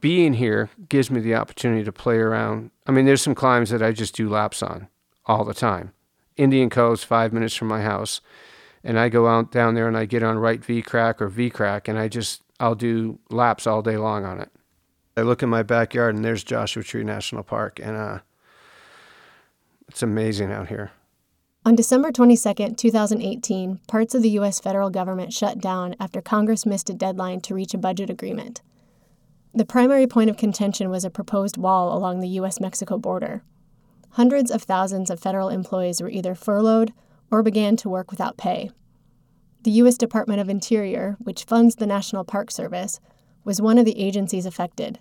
Being 0.00 0.34
here 0.34 0.70
gives 0.88 1.10
me 1.10 1.18
the 1.18 1.34
opportunity 1.34 1.82
to 1.82 1.90
play 1.90 2.18
around. 2.18 2.70
I 2.86 2.92
mean, 2.92 3.04
there's 3.04 3.22
some 3.22 3.34
climbs 3.34 3.70
that 3.70 3.82
I 3.82 3.90
just 3.90 4.14
do 4.14 4.28
laps 4.28 4.62
on 4.62 4.86
all 5.24 5.44
the 5.44 5.52
time. 5.52 5.90
Indian 6.36 6.70
Cove's 6.70 7.02
five 7.02 7.32
minutes 7.32 7.56
from 7.56 7.66
my 7.66 7.82
house, 7.82 8.20
and 8.84 8.96
I 8.96 9.08
go 9.08 9.26
out 9.26 9.50
down 9.50 9.74
there 9.74 9.88
and 9.88 9.96
I 9.96 10.04
get 10.04 10.22
on 10.22 10.38
right 10.38 10.64
V 10.64 10.82
crack 10.82 11.20
or 11.20 11.26
V 11.26 11.50
crack, 11.50 11.88
and 11.88 11.98
I 11.98 12.06
just 12.06 12.42
I'll 12.58 12.74
do 12.74 13.18
laps 13.30 13.66
all 13.66 13.82
day 13.82 13.96
long 13.96 14.24
on 14.24 14.40
it. 14.40 14.50
I 15.16 15.22
look 15.22 15.42
in 15.42 15.48
my 15.48 15.62
backyard 15.62 16.14
and 16.14 16.24
there's 16.24 16.44
Joshua 16.44 16.82
Tree 16.82 17.04
National 17.04 17.42
Park, 17.42 17.80
and 17.82 17.96
uh, 17.96 18.18
it's 19.88 20.02
amazing 20.02 20.52
out 20.52 20.68
here. 20.68 20.92
On 21.64 21.74
December 21.74 22.12
22, 22.12 22.74
2018, 22.76 23.80
parts 23.88 24.14
of 24.14 24.22
the 24.22 24.30
U.S. 24.30 24.60
federal 24.60 24.88
government 24.88 25.32
shut 25.32 25.58
down 25.58 25.96
after 25.98 26.20
Congress 26.20 26.64
missed 26.64 26.90
a 26.90 26.94
deadline 26.94 27.40
to 27.40 27.54
reach 27.54 27.74
a 27.74 27.78
budget 27.78 28.08
agreement. 28.08 28.62
The 29.52 29.64
primary 29.64 30.06
point 30.06 30.30
of 30.30 30.36
contention 30.36 30.90
was 30.90 31.04
a 31.04 31.10
proposed 31.10 31.56
wall 31.56 31.96
along 31.96 32.20
the 32.20 32.28
U.S. 32.28 32.60
Mexico 32.60 32.98
border. 32.98 33.42
Hundreds 34.10 34.50
of 34.50 34.62
thousands 34.62 35.10
of 35.10 35.18
federal 35.18 35.48
employees 35.48 36.00
were 36.00 36.10
either 36.10 36.34
furloughed 36.34 36.92
or 37.30 37.42
began 37.42 37.76
to 37.78 37.88
work 37.88 38.10
without 38.10 38.36
pay. 38.36 38.70
The 39.66 39.82
U.S. 39.82 39.98
Department 39.98 40.40
of 40.40 40.48
Interior, 40.48 41.16
which 41.18 41.42
funds 41.42 41.74
the 41.74 41.88
National 41.88 42.22
Park 42.22 42.52
Service, 42.52 43.00
was 43.42 43.60
one 43.60 43.78
of 43.78 43.84
the 43.84 43.98
agencies 43.98 44.46
affected. 44.46 45.00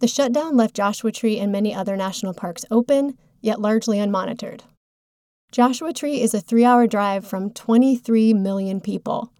The 0.00 0.08
shutdown 0.08 0.56
left 0.56 0.74
Joshua 0.74 1.12
Tree 1.12 1.38
and 1.38 1.52
many 1.52 1.72
other 1.72 1.96
national 1.96 2.34
parks 2.34 2.64
open, 2.68 3.16
yet 3.40 3.60
largely 3.60 3.98
unmonitored. 3.98 4.62
Joshua 5.52 5.92
Tree 5.92 6.20
is 6.20 6.34
a 6.34 6.40
three 6.40 6.64
hour 6.64 6.88
drive 6.88 7.24
from 7.24 7.52
23 7.52 8.34
million 8.34 8.80
people, 8.80 9.32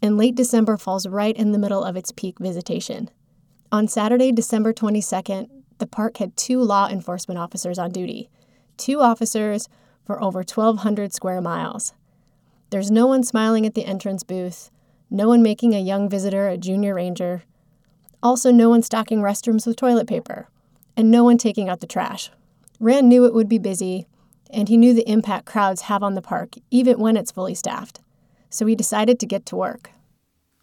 and 0.00 0.16
late 0.16 0.34
December 0.34 0.78
falls 0.78 1.06
right 1.06 1.36
in 1.36 1.52
the 1.52 1.58
middle 1.58 1.84
of 1.84 1.94
its 1.94 2.10
peak 2.10 2.38
visitation. 2.38 3.10
On 3.70 3.86
Saturday, 3.86 4.32
December 4.32 4.72
22nd, 4.72 5.50
the 5.76 5.86
park 5.86 6.16
had 6.16 6.38
two 6.38 6.62
law 6.62 6.88
enforcement 6.88 7.38
officers 7.38 7.78
on 7.78 7.90
duty, 7.90 8.30
two 8.78 9.02
officers 9.02 9.68
for 10.06 10.22
over 10.24 10.38
1,200 10.38 11.12
square 11.12 11.42
miles. 11.42 11.92
There's 12.70 12.90
no 12.90 13.06
one 13.06 13.22
smiling 13.22 13.66
at 13.66 13.74
the 13.74 13.84
entrance 13.84 14.22
booth, 14.22 14.70
no 15.10 15.28
one 15.28 15.42
making 15.42 15.74
a 15.74 15.80
young 15.80 16.08
visitor 16.08 16.48
a 16.48 16.56
junior 16.56 16.94
ranger, 16.94 17.42
also, 18.22 18.50
no 18.50 18.68
one 18.68 18.82
stocking 18.82 19.20
restrooms 19.20 19.66
with 19.66 19.76
toilet 19.76 20.06
paper, 20.06 20.48
and 20.96 21.10
no 21.10 21.24
one 21.24 21.38
taking 21.38 21.70
out 21.70 21.80
the 21.80 21.86
trash. 21.86 22.30
Rand 22.78 23.08
knew 23.08 23.24
it 23.24 23.32
would 23.32 23.48
be 23.48 23.58
busy, 23.58 24.06
and 24.50 24.68
he 24.68 24.76
knew 24.76 24.92
the 24.92 25.08
impact 25.10 25.46
crowds 25.46 25.82
have 25.82 26.02
on 26.02 26.14
the 26.14 26.22
park, 26.22 26.56
even 26.70 26.98
when 26.98 27.16
it's 27.16 27.30
fully 27.30 27.54
staffed. 27.54 28.00
So 28.50 28.66
he 28.66 28.74
decided 28.74 29.18
to 29.20 29.26
get 29.26 29.46
to 29.46 29.56
work. 29.56 29.90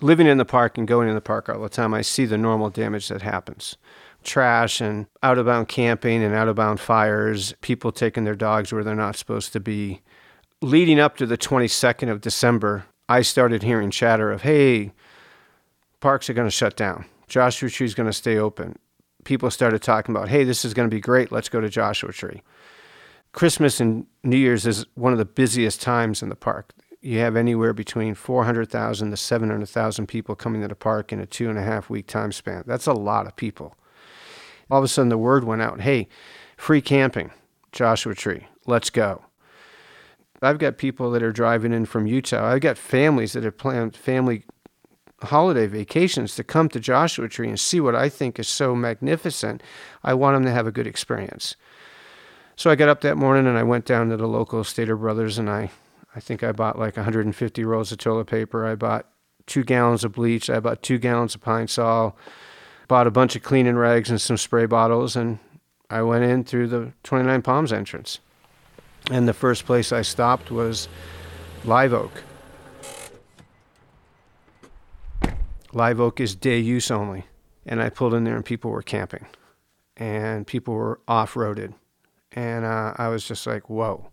Living 0.02 0.28
in 0.28 0.38
the 0.38 0.46
park 0.46 0.78
and 0.78 0.88
going 0.88 1.10
in 1.10 1.16
the 1.16 1.22
park 1.22 1.50
all 1.50 1.60
the 1.60 1.70
time, 1.70 1.96
I 1.96 2.02
see 2.02 2.26
the 2.26 2.38
normal 2.38 2.70
damage 2.70 3.08
that 3.08 3.22
happens 3.24 3.78
trash 4.24 4.82
and 4.82 5.06
out 5.24 5.38
of 5.38 5.46
bound 5.46 5.70
camping 5.70 6.22
and 6.22 6.36
out 6.36 6.50
of 6.50 6.56
bound 6.56 6.80
fires, 6.82 7.54
people 7.62 7.94
taking 7.94 8.26
their 8.26 8.36
dogs 8.36 8.74
where 8.74 8.84
they're 8.84 8.94
not 8.94 9.16
supposed 9.16 9.54
to 9.54 9.60
be 9.60 10.02
leading 10.62 11.00
up 11.00 11.18
to 11.18 11.26
the 11.26 11.38
22nd 11.38 12.10
of 12.10 12.22
December, 12.22 12.86
I 13.08 13.22
started 13.22 13.64
hearing 13.64 13.92
chatter 13.92 14.32
of, 14.32 14.42
hey, 14.42 14.94
parks 16.00 16.30
are 16.30 16.34
going 16.34 16.48
to 16.48 16.52
shut 16.52 16.76
down. 16.76 17.06
Joshua 17.28 17.70
Tree 17.70 17.86
is 17.86 17.96
going 17.96 18.10
to 18.10 18.14
stay 18.14 18.38
open. 18.38 18.78
People 19.24 19.52
started 19.52 19.82
talking 19.82 20.16
about, 20.16 20.30
hey, 20.30 20.44
this 20.44 20.64
is 20.64 20.74
going 20.74 20.90
to 20.90 20.96
be 20.96 21.02
great. 21.02 21.32
Let's 21.32 21.50
go 21.50 21.62
to 21.62 21.70
Joshua 21.70 22.12
Tree. 22.14 22.42
Christmas 23.34 23.80
and 23.80 24.08
New 24.24 24.38
Year's 24.38 24.66
is 24.66 24.86
one 24.96 25.12
of 25.12 25.20
the 25.20 25.26
busiest 25.26 25.82
times 25.82 26.24
in 26.24 26.30
the 26.30 26.36
park. 26.36 26.74
You 27.02 27.20
have 27.20 27.36
anywhere 27.36 27.74
between 27.74 28.16
400,000 28.16 29.12
to 29.12 29.18
700,000 29.18 30.08
people 30.08 30.36
coming 30.36 30.62
to 30.62 30.68
the 30.68 30.76
park 30.76 31.14
in 31.14 31.20
a 31.20 31.26
two 31.26 31.50
and 31.50 31.60
a 31.60 31.62
half 31.62 31.90
week 31.90 32.08
time 32.08 32.32
span. 32.32 32.64
That's 32.66 32.88
a 32.88 32.94
lot 32.94 33.28
of 33.28 33.36
people. 33.36 33.76
All 34.72 34.80
of 34.80 34.84
a 34.84 34.88
sudden, 34.88 35.10
the 35.10 35.18
word 35.18 35.44
went 35.44 35.62
out 35.62 35.82
hey, 35.82 36.08
free 36.58 36.82
camping, 36.82 37.32
Joshua 37.72 38.16
Tree, 38.16 38.48
let's 38.66 38.90
go. 38.90 39.27
I've 40.42 40.60
got 40.60 40.78
people 40.78 41.12
that 41.12 41.24
are 41.24 41.32
driving 41.32 41.74
in 41.74 41.86
from 41.86 42.06
Utah. 42.06 42.46
I've 42.46 42.62
got 42.62 42.78
families 42.78 43.34
that 43.34 43.44
have 43.44 43.58
planned 43.58 43.96
family 43.96 44.44
holiday 45.24 45.66
vacations 45.66 46.36
to 46.36 46.44
come 46.44 46.70
to 46.70 46.80
Joshua 46.80 47.28
Tree 47.28 47.50
and 47.50 47.60
see 47.60 47.80
what 47.80 47.96
I 47.96 48.08
think 48.10 48.38
is 48.38 48.48
so 48.48 48.76
magnificent. 48.76 49.64
I 50.04 50.14
want 50.14 50.36
them 50.36 50.46
to 50.46 50.52
have 50.52 50.68
a 50.68 50.72
good 50.72 50.86
experience. 50.86 51.56
So 52.56 52.70
I 52.70 52.76
got 52.76 52.90
up 52.90 53.02
that 53.02 53.18
morning 53.18 53.48
and 53.48 53.58
I 53.58 53.64
went 53.64 53.86
down 53.86 54.10
to 54.10 54.18
the 54.18 54.28
local 54.28 54.64
Stater 54.64 54.96
Brothers 54.96 55.38
and 55.38 55.50
I, 55.50 55.72
I 56.16 56.20
think 56.20 56.44
I 56.44 56.52
bought 56.52 56.78
like 56.78 56.98
150 56.98 57.64
rolls 57.66 57.92
of 57.92 57.98
toilet 57.98 58.28
paper. 58.28 58.66
I 58.66 58.76
bought 58.76 59.08
two 59.48 59.64
gallons 59.64 60.04
of 60.04 60.14
bleach. 60.14 60.50
I 60.50 60.60
bought 60.60 60.84
two 60.84 60.98
gallons 60.98 61.36
of 61.36 61.42
Pine 61.42 61.68
Sol. 61.68 62.16
Bought 62.88 63.08
a 63.08 63.12
bunch 63.12 63.36
of 63.36 63.44
cleaning 63.44 63.76
rags 63.76 64.10
and 64.10 64.22
some 64.22 64.38
spray 64.38 64.66
bottles 64.66 65.16
and 65.16 65.40
I 65.90 66.02
went 66.02 66.26
in 66.26 66.44
through 66.44 66.68
the 66.68 66.94
29 67.04 67.42
Palms 67.42 67.74
entrance. 67.74 68.20
And 69.10 69.28
the 69.28 69.34
first 69.34 69.66
place 69.66 69.92
I 69.92 70.02
stopped 70.02 70.52
was 70.52 70.88
Live 71.64 71.94
Oak. 71.94 72.24
Live 75.74 76.00
Oak 76.00 76.20
is 76.20 76.36
day 76.36 76.60
use 76.60 76.92
only. 76.92 77.26
And 77.66 77.82
I 77.82 77.90
pulled 77.90 78.14
in 78.14 78.24
there 78.24 78.36
and 78.36 78.46
people 78.46 78.72
were 78.72 78.82
camping 78.82 79.26
and 79.96 80.46
people 80.46 80.74
were 80.74 81.00
off 81.08 81.34
roaded. 81.34 81.74
And 82.32 82.66
uh, 82.66 82.94
I 82.98 83.08
was 83.08 83.28
just 83.28 83.48
like, 83.48 83.70
whoa. 83.70 84.10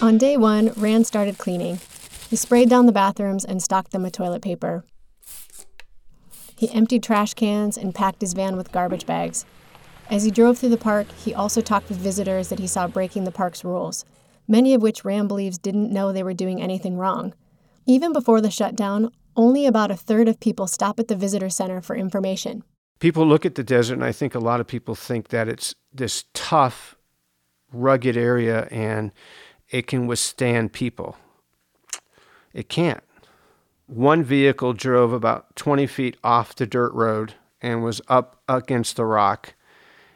On 0.00 0.18
day 0.18 0.36
one, 0.36 0.72
Rand 0.76 1.06
started 1.06 1.38
cleaning. 1.38 1.78
He 2.28 2.36
sprayed 2.36 2.68
down 2.68 2.86
the 2.86 2.92
bathrooms 2.92 3.44
and 3.44 3.62
stocked 3.62 3.92
them 3.92 4.02
with 4.02 4.12
toilet 4.12 4.42
paper. 4.42 4.84
He 6.56 6.70
emptied 6.70 7.02
trash 7.02 7.34
cans 7.34 7.76
and 7.76 7.94
packed 7.94 8.20
his 8.20 8.32
van 8.32 8.56
with 8.56 8.72
garbage 8.72 9.06
bags. 9.06 9.44
As 10.10 10.24
he 10.24 10.30
drove 10.30 10.58
through 10.58 10.70
the 10.70 10.76
park, 10.76 11.06
he 11.12 11.34
also 11.34 11.60
talked 11.60 11.88
with 11.88 11.98
visitors 11.98 12.48
that 12.48 12.58
he 12.58 12.66
saw 12.66 12.86
breaking 12.86 13.24
the 13.24 13.32
park's 13.32 13.64
rules, 13.64 14.04
many 14.46 14.74
of 14.74 14.82
which 14.82 15.04
Rand 15.04 15.28
believes 15.28 15.58
didn't 15.58 15.92
know 15.92 16.12
they 16.12 16.22
were 16.22 16.34
doing 16.34 16.60
anything 16.60 16.96
wrong. 16.96 17.34
Even 17.86 18.12
before 18.12 18.40
the 18.40 18.50
shutdown, 18.50 19.10
only 19.36 19.66
about 19.66 19.90
a 19.90 19.96
third 19.96 20.28
of 20.28 20.38
people 20.40 20.66
stop 20.66 21.00
at 21.00 21.08
the 21.08 21.16
visitor 21.16 21.48
center 21.48 21.80
for 21.80 21.96
information. 21.96 22.62
People 23.00 23.26
look 23.26 23.46
at 23.46 23.54
the 23.54 23.64
desert, 23.64 23.94
and 23.94 24.04
I 24.04 24.12
think 24.12 24.34
a 24.34 24.38
lot 24.38 24.60
of 24.60 24.66
people 24.66 24.94
think 24.94 25.28
that 25.28 25.48
it's 25.48 25.74
this 25.92 26.24
tough, 26.34 26.94
rugged 27.72 28.16
area 28.16 28.68
and 28.70 29.12
it 29.70 29.86
can 29.86 30.06
withstand 30.06 30.72
people. 30.72 31.16
It 32.52 32.68
can't. 32.68 33.02
One 33.86 34.22
vehicle 34.22 34.74
drove 34.74 35.12
about 35.12 35.56
20 35.56 35.86
feet 35.86 36.16
off 36.22 36.54
the 36.54 36.66
dirt 36.66 36.92
road 36.92 37.34
and 37.60 37.82
was 37.82 38.00
up 38.08 38.42
against 38.48 38.96
the 38.96 39.04
rock. 39.04 39.54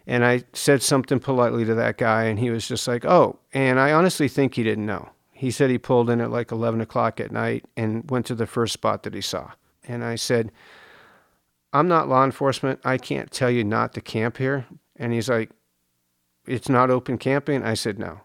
And 0.07 0.25
I 0.25 0.45
said 0.53 0.83
something 0.83 1.19
politely 1.19 1.65
to 1.65 1.75
that 1.75 1.99
guy, 1.99 2.25
and 2.25 2.39
he 2.39 2.51
was 2.51 2.69
just 2.69 2.87
like, 2.87 3.05
oh. 3.05 3.39
And 3.53 3.81
I 3.81 3.93
honestly 3.93 4.29
think 4.29 4.55
he 4.55 4.63
didn't 4.63 4.87
know. 4.87 5.11
He 5.33 5.51
said 5.51 5.69
he 5.69 5.79
pulled 5.79 6.09
in 6.09 6.21
at 6.21 6.31
like 6.31 6.53
11 6.53 6.81
o'clock 6.81 7.21
at 7.21 7.33
night 7.33 7.65
and 7.77 8.09
went 8.11 8.25
to 8.27 8.35
the 8.35 8.47
first 8.47 8.73
spot 8.73 9.03
that 9.03 9.15
he 9.15 9.21
saw. 9.21 9.51
And 9.87 10.05
I 10.05 10.15
said, 10.15 10.53
I'm 11.73 11.89
not 11.89 12.09
law 12.09 12.25
enforcement. 12.25 12.81
I 12.85 12.97
can't 12.97 13.31
tell 13.31 13.51
you 13.51 13.65
not 13.65 13.93
to 13.95 14.01
camp 14.01 14.39
here. 14.39 14.67
And 14.97 15.13
he's 15.13 15.29
like, 15.29 15.51
It's 16.47 16.69
not 16.69 16.91
open 16.91 17.19
camping? 17.19 17.63
I 17.63 17.75
said, 17.75 17.99
No. 17.99 18.21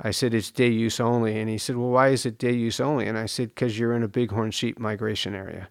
I 0.00 0.10
said, 0.10 0.34
It's 0.34 0.50
day 0.50 0.70
use 0.70 0.98
only. 0.98 1.38
And 1.38 1.48
he 1.48 1.58
said, 1.58 1.76
Well, 1.76 1.90
why 1.90 2.08
is 2.08 2.26
it 2.26 2.38
day 2.38 2.52
use 2.52 2.80
only? 2.80 3.06
And 3.06 3.16
I 3.16 3.26
said, 3.26 3.50
Because 3.50 3.78
you're 3.78 3.94
in 3.94 4.02
a 4.02 4.08
bighorn 4.08 4.50
sheep 4.50 4.78
migration 4.78 5.34
area. 5.34 5.68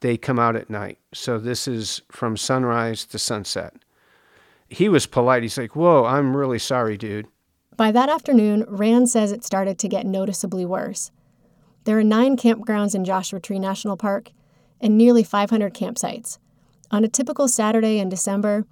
They 0.00 0.16
come 0.16 0.38
out 0.38 0.54
at 0.54 0.70
night. 0.70 0.98
So 1.12 1.38
this 1.38 1.66
is 1.66 2.02
from 2.12 2.36
sunrise 2.36 3.04
to 3.06 3.18
sunset. 3.18 3.74
He 4.68 4.88
was 4.88 5.06
polite. 5.06 5.42
He's 5.42 5.58
like, 5.58 5.76
Whoa, 5.76 6.04
I'm 6.04 6.36
really 6.36 6.58
sorry, 6.58 6.96
dude. 6.96 7.26
By 7.76 7.92
that 7.92 8.08
afternoon, 8.08 8.64
Rand 8.68 9.08
says 9.08 9.32
it 9.32 9.44
started 9.44 9.78
to 9.78 9.88
get 9.88 10.06
noticeably 10.06 10.64
worse. 10.64 11.10
There 11.84 11.98
are 11.98 12.04
nine 12.04 12.36
campgrounds 12.36 12.94
in 12.94 13.04
Joshua 13.04 13.38
Tree 13.38 13.58
National 13.58 13.96
Park 13.96 14.32
and 14.80 14.96
nearly 14.98 15.22
500 15.22 15.72
campsites. 15.74 16.38
On 16.90 17.04
a 17.04 17.08
typical 17.08 17.48
Saturday 17.48 17.98
in 17.98 18.08
December, 18.08 18.64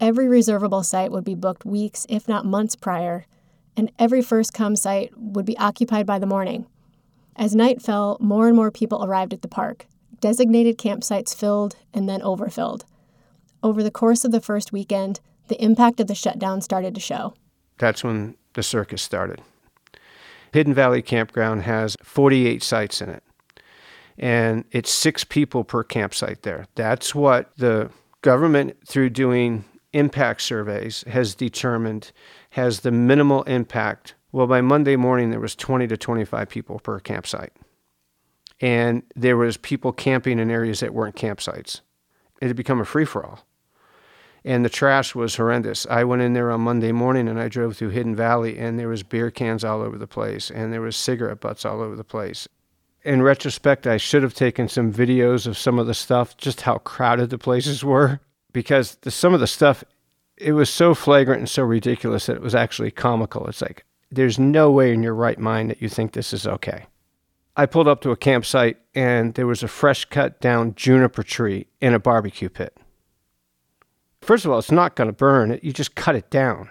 every 0.00 0.28
reservable 0.28 0.82
site 0.82 1.12
would 1.12 1.24
be 1.24 1.34
booked 1.34 1.64
weeks, 1.64 2.06
if 2.08 2.28
not 2.28 2.46
months 2.46 2.76
prior, 2.76 3.26
and 3.76 3.90
every 3.98 4.22
first 4.22 4.52
come 4.54 4.76
site 4.76 5.10
would 5.16 5.44
be 5.44 5.56
occupied 5.58 6.06
by 6.06 6.18
the 6.18 6.26
morning. 6.26 6.66
As 7.36 7.54
night 7.54 7.80
fell, 7.82 8.16
more 8.20 8.46
and 8.46 8.56
more 8.56 8.70
people 8.70 9.04
arrived 9.04 9.32
at 9.32 9.42
the 9.42 9.48
park. 9.48 9.86
Designated 10.20 10.78
campsites 10.78 11.34
filled 11.34 11.76
and 11.92 12.08
then 12.08 12.22
overfilled. 12.22 12.84
over 13.62 13.82
the 13.82 13.90
course 13.90 14.24
of 14.24 14.32
the 14.32 14.40
first 14.40 14.72
weekend, 14.72 15.20
the 15.52 15.62
impact 15.62 16.00
of 16.00 16.06
the 16.06 16.14
shutdown 16.14 16.62
started 16.62 16.94
to 16.94 17.00
show. 17.00 17.34
That's 17.76 18.02
when 18.02 18.36
the 18.54 18.62
circus 18.62 19.02
started. 19.02 19.42
Hidden 20.50 20.72
Valley 20.72 21.02
Campground 21.02 21.62
has 21.64 21.94
48 22.02 22.62
sites 22.62 23.02
in 23.02 23.10
it, 23.10 23.22
and 24.16 24.64
it's 24.70 24.90
six 24.90 25.24
people 25.24 25.62
per 25.62 25.84
campsite 25.84 26.40
there. 26.40 26.68
That's 26.74 27.14
what 27.14 27.54
the 27.58 27.90
government, 28.22 28.78
through 28.88 29.10
doing 29.10 29.66
impact 29.92 30.40
surveys, 30.40 31.04
has 31.06 31.34
determined 31.34 32.12
has 32.50 32.80
the 32.80 32.90
minimal 32.90 33.42
impact. 33.42 34.14
Well, 34.32 34.46
by 34.46 34.62
Monday 34.62 34.96
morning, 34.96 35.28
there 35.28 35.40
was 35.40 35.54
20 35.54 35.86
to 35.88 35.98
25 35.98 36.48
people 36.48 36.78
per 36.78 36.98
campsite. 36.98 37.52
And 38.58 39.02
there 39.14 39.36
was 39.36 39.58
people 39.58 39.92
camping 39.92 40.38
in 40.38 40.50
areas 40.50 40.80
that 40.80 40.94
weren't 40.94 41.16
campsites. 41.16 41.82
It 42.40 42.46
had 42.46 42.56
become 42.56 42.80
a 42.80 42.86
free-for-all 42.86 43.44
and 44.44 44.64
the 44.64 44.70
trash 44.70 45.14
was 45.14 45.36
horrendous. 45.36 45.86
I 45.88 46.04
went 46.04 46.22
in 46.22 46.32
there 46.32 46.50
on 46.50 46.62
Monday 46.62 46.92
morning 46.92 47.28
and 47.28 47.38
I 47.38 47.48
drove 47.48 47.76
through 47.76 47.90
Hidden 47.90 48.16
Valley 48.16 48.58
and 48.58 48.78
there 48.78 48.88
was 48.88 49.02
beer 49.02 49.30
cans 49.30 49.64
all 49.64 49.80
over 49.80 49.96
the 49.96 50.06
place 50.06 50.50
and 50.50 50.72
there 50.72 50.80
was 50.80 50.96
cigarette 50.96 51.40
butts 51.40 51.64
all 51.64 51.80
over 51.80 51.94
the 51.94 52.04
place. 52.04 52.48
In 53.04 53.22
retrospect, 53.22 53.86
I 53.86 53.96
should 53.96 54.22
have 54.22 54.34
taken 54.34 54.68
some 54.68 54.92
videos 54.92 55.46
of 55.46 55.58
some 55.58 55.78
of 55.78 55.86
the 55.86 55.94
stuff, 55.94 56.36
just 56.36 56.62
how 56.62 56.78
crowded 56.78 57.30
the 57.30 57.38
places 57.38 57.82
were, 57.82 58.20
because 58.52 58.96
the, 59.02 59.10
some 59.10 59.34
of 59.34 59.40
the 59.40 59.46
stuff, 59.46 59.82
it 60.36 60.52
was 60.52 60.70
so 60.70 60.94
flagrant 60.94 61.40
and 61.40 61.50
so 61.50 61.64
ridiculous 61.64 62.26
that 62.26 62.36
it 62.36 62.42
was 62.42 62.54
actually 62.54 62.92
comical. 62.92 63.46
It's 63.48 63.62
like, 63.62 63.84
there's 64.10 64.38
no 64.38 64.70
way 64.70 64.92
in 64.92 65.02
your 65.02 65.14
right 65.14 65.38
mind 65.38 65.70
that 65.70 65.82
you 65.82 65.88
think 65.88 66.12
this 66.12 66.32
is 66.32 66.46
okay. 66.46 66.86
I 67.56 67.66
pulled 67.66 67.88
up 67.88 68.00
to 68.02 68.12
a 68.12 68.16
campsite 68.16 68.78
and 68.94 69.34
there 69.34 69.46
was 69.46 69.62
a 69.62 69.68
fresh 69.68 70.04
cut 70.04 70.40
down 70.40 70.74
juniper 70.74 71.22
tree 71.22 71.66
in 71.80 71.94
a 71.94 71.98
barbecue 71.98 72.48
pit. 72.48 72.76
First 74.22 74.44
of 74.44 74.52
all, 74.52 74.58
it's 74.58 74.70
not 74.70 74.94
going 74.94 75.08
to 75.08 75.12
burn. 75.12 75.58
You 75.62 75.72
just 75.72 75.96
cut 75.96 76.14
it 76.14 76.30
down. 76.30 76.70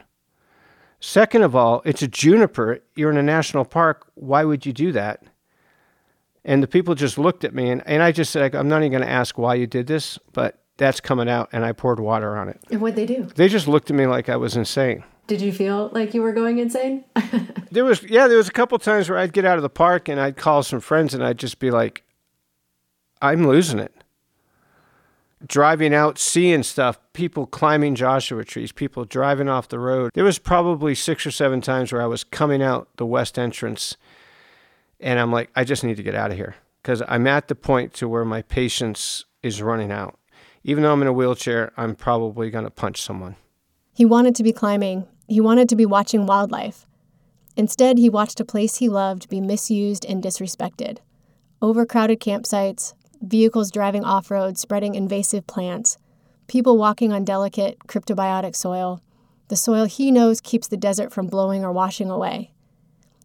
Second 1.01 1.43
of 1.43 1.55
all, 1.55 1.81
it's 1.83 2.01
a 2.01 2.07
juniper. 2.07 2.79
You're 2.95 3.11
in 3.11 3.17
a 3.17 3.23
national 3.23 3.65
park. 3.65 4.07
Why 4.15 4.45
would 4.45 4.65
you 4.65 4.71
do 4.71 4.91
that? 4.93 5.23
And 6.45 6.63
the 6.63 6.67
people 6.67 6.95
just 6.95 7.17
looked 7.17 7.43
at 7.43 7.53
me, 7.53 7.69
and, 7.69 7.83
and 7.85 8.01
I 8.01 8.11
just 8.11 8.31
said, 8.31 8.55
I'm 8.55 8.69
not 8.69 8.81
even 8.81 8.91
going 8.91 9.03
to 9.03 9.09
ask 9.09 9.37
why 9.37 9.55
you 9.55 9.67
did 9.67 9.85
this, 9.85 10.17
but 10.31 10.59
that's 10.77 10.99
coming 10.99 11.29
out, 11.29 11.49
and 11.51 11.65
I 11.65 11.71
poured 11.71 11.99
water 11.99 12.37
on 12.37 12.49
it. 12.49 12.59
And 12.71 12.81
what'd 12.81 12.95
they 12.95 13.05
do? 13.05 13.23
They 13.35 13.47
just 13.47 13.67
looked 13.67 13.91
at 13.91 13.95
me 13.95 14.07
like 14.07 14.29
I 14.29 14.37
was 14.37 14.55
insane. 14.55 15.03
Did 15.27 15.41
you 15.41 15.51
feel 15.51 15.89
like 15.93 16.13
you 16.13 16.21
were 16.21 16.33
going 16.33 16.57
insane? 16.57 17.03
there 17.71 17.85
was, 17.85 18.01
yeah, 18.03 18.27
there 18.27 18.37
was 18.37 18.47
a 18.47 18.53
couple 18.53 18.77
times 18.79 19.09
where 19.09 19.19
I'd 19.19 19.33
get 19.33 19.45
out 19.45 19.57
of 19.57 19.61
the 19.61 19.69
park 19.69 20.07
and 20.07 20.19
I'd 20.19 20.37
call 20.37 20.63
some 20.63 20.79
friends, 20.79 21.13
and 21.13 21.23
I'd 21.23 21.37
just 21.37 21.59
be 21.59 21.69
like, 21.69 22.03
I'm 23.21 23.47
losing 23.47 23.77
it 23.79 23.93
driving 25.45 25.93
out, 25.93 26.17
seeing 26.17 26.63
stuff, 26.63 26.99
people 27.13 27.45
climbing 27.45 27.95
Joshua 27.95 28.43
trees, 28.43 28.71
people 28.71 29.05
driving 29.05 29.49
off 29.49 29.67
the 29.67 29.79
road. 29.79 30.11
There 30.13 30.23
was 30.23 30.39
probably 30.39 30.95
six 30.95 31.25
or 31.25 31.31
seven 31.31 31.61
times 31.61 31.91
where 31.91 32.01
I 32.01 32.05
was 32.05 32.23
coming 32.23 32.61
out 32.61 32.89
the 32.97 33.05
west 33.05 33.39
entrance 33.39 33.97
and 34.99 35.19
I'm 35.19 35.31
like, 35.31 35.49
I 35.55 35.63
just 35.63 35.83
need 35.83 35.97
to 35.97 36.03
get 36.03 36.15
out 36.15 36.31
of 36.31 36.37
here 36.37 36.55
because 36.81 37.01
I'm 37.07 37.27
at 37.27 37.47
the 37.47 37.55
point 37.55 37.93
to 37.95 38.07
where 38.07 38.25
my 38.25 38.43
patience 38.43 39.25
is 39.41 39.61
running 39.61 39.91
out. 39.91 40.17
Even 40.63 40.83
though 40.83 40.93
I'm 40.93 41.01
in 41.01 41.07
a 41.07 41.13
wheelchair, 41.13 41.71
I'm 41.75 41.95
probably 41.95 42.51
going 42.51 42.65
to 42.65 42.71
punch 42.71 43.01
someone. 43.01 43.35
He 43.93 44.05
wanted 44.05 44.35
to 44.35 44.43
be 44.43 44.53
climbing. 44.53 45.07
He 45.27 45.41
wanted 45.41 45.69
to 45.69 45.75
be 45.75 45.87
watching 45.87 46.27
wildlife. 46.27 46.85
Instead, 47.57 47.97
he 47.97 48.09
watched 48.09 48.39
a 48.39 48.45
place 48.45 48.77
he 48.77 48.87
loved 48.87 49.27
be 49.27 49.41
misused 49.41 50.05
and 50.05 50.23
disrespected. 50.23 50.99
Overcrowded 51.61 52.19
campsites, 52.19 52.93
vehicles 53.21 53.71
driving 53.71 54.03
off 54.03 54.31
road 54.31 54.57
spreading 54.57 54.95
invasive 54.95 55.45
plants, 55.47 55.97
people 56.47 56.77
walking 56.77 57.13
on 57.13 57.23
delicate, 57.23 57.77
cryptobiotic 57.87 58.55
soil, 58.55 59.01
the 59.47 59.55
soil 59.55 59.85
he 59.85 60.11
knows 60.11 60.41
keeps 60.41 60.67
the 60.67 60.77
desert 60.77 61.11
from 61.11 61.27
blowing 61.27 61.63
or 61.63 61.71
washing 61.71 62.09
away. 62.09 62.51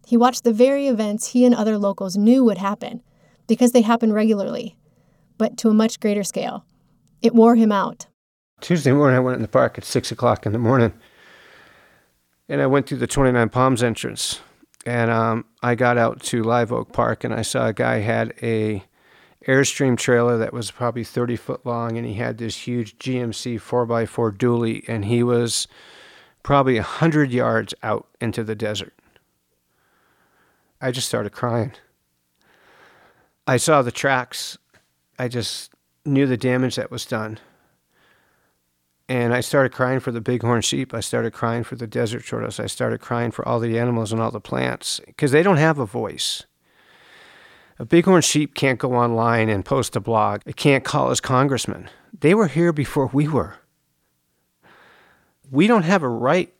He 0.05 0.17
watched 0.17 0.43
the 0.43 0.53
very 0.53 0.87
events 0.87 1.29
he 1.29 1.45
and 1.45 1.53
other 1.53 1.77
locals 1.77 2.15
knew 2.15 2.43
would 2.43 2.57
happen 2.57 3.01
because 3.47 3.71
they 3.71 3.81
happen 3.81 4.13
regularly, 4.13 4.77
but 5.37 5.57
to 5.57 5.69
a 5.69 5.73
much 5.73 5.99
greater 5.99 6.23
scale. 6.23 6.65
It 7.21 7.33
wore 7.33 7.55
him 7.55 7.71
out. 7.71 8.07
Tuesday 8.61 8.91
morning, 8.91 9.17
I 9.17 9.19
went 9.19 9.35
in 9.35 9.41
the 9.41 9.47
park 9.47 9.77
at 9.77 9.83
6 9.83 10.11
o'clock 10.11 10.45
in 10.45 10.51
the 10.51 10.59
morning 10.59 10.93
and 12.49 12.61
I 12.61 12.67
went 12.67 12.87
through 12.87 12.99
the 12.99 13.07
29 13.07 13.49
Palms 13.49 13.83
entrance. 13.83 14.39
And 14.85 15.11
um, 15.11 15.45
I 15.61 15.75
got 15.75 15.97
out 15.97 16.21
to 16.23 16.43
Live 16.43 16.71
Oak 16.71 16.93
Park 16.93 17.23
and 17.23 17.33
I 17.33 17.41
saw 17.41 17.67
a 17.67 17.73
guy 17.73 17.99
had 17.99 18.33
a 18.41 18.83
Airstream 19.47 19.97
trailer 19.97 20.37
that 20.37 20.53
was 20.53 20.71
probably 20.71 21.05
30 21.05 21.37
foot 21.37 21.65
long, 21.65 21.97
and 21.97 22.05
he 22.05 22.15
had 22.15 22.37
this 22.37 22.67
huge 22.67 22.97
GMC 22.97 23.55
4x4 23.55 24.37
dually, 24.37 24.83
and 24.89 25.05
he 25.05 25.23
was 25.23 25.67
probably 26.43 26.75
100 26.75 27.31
yards 27.31 27.73
out 27.81 28.07
into 28.19 28.43
the 28.43 28.55
desert. 28.55 28.93
I 30.81 30.91
just 30.91 31.07
started 31.07 31.31
crying. 31.31 31.71
I 33.47 33.57
saw 33.57 33.81
the 33.81 33.91
tracks. 33.91 34.57
I 35.17 35.29
just 35.29 35.71
knew 36.05 36.27
the 36.27 36.37
damage 36.37 36.75
that 36.75 36.91
was 36.91 37.05
done. 37.05 37.39
And 39.09 39.33
I 39.33 39.39
started 39.39 39.71
crying 39.71 40.01
for 40.01 40.11
the 40.11 40.19
bighorn 40.19 40.61
sheep. 40.61 40.93
I 40.93 40.99
started 40.99 41.31
crying 41.31 41.63
for 41.63 41.75
the 41.75 41.87
desert 41.87 42.25
tortoise. 42.25 42.59
I 42.59 42.67
started 42.67 42.99
crying 42.99 43.31
for 43.31 43.47
all 43.47 43.61
the 43.61 43.79
animals 43.79 44.11
and 44.11 44.21
all 44.21 44.31
the 44.31 44.41
plants 44.41 44.99
because 45.05 45.31
they 45.31 45.43
don't 45.43 45.57
have 45.57 45.79
a 45.79 45.85
voice. 45.85 46.43
A 47.79 47.85
bighorn 47.85 48.23
sheep 48.23 48.55
can't 48.55 48.79
go 48.79 48.95
online 48.95 49.49
and 49.49 49.63
post 49.63 49.95
a 49.95 49.99
blog. 49.99 50.41
It 50.47 50.55
can't 50.55 50.83
call 50.83 51.09
his 51.09 51.21
congressman. 51.21 51.89
They 52.19 52.33
were 52.33 52.47
here 52.47 52.73
before 52.73 53.07
we 53.13 53.27
were. 53.27 53.55
We 55.51 55.67
don't 55.67 55.83
have 55.83 56.01
a 56.01 56.09
right 56.09 56.51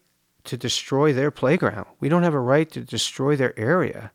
to 0.44 0.58
destroy 0.58 1.14
their 1.14 1.32
playground. 1.32 1.88
We 2.00 2.08
don't 2.08 2.24
have 2.24 2.36
a 2.36 2.40
right 2.40 2.70
to 2.72 2.82
destroy 2.82 3.36
their 3.36 3.60
area. 3.60 4.12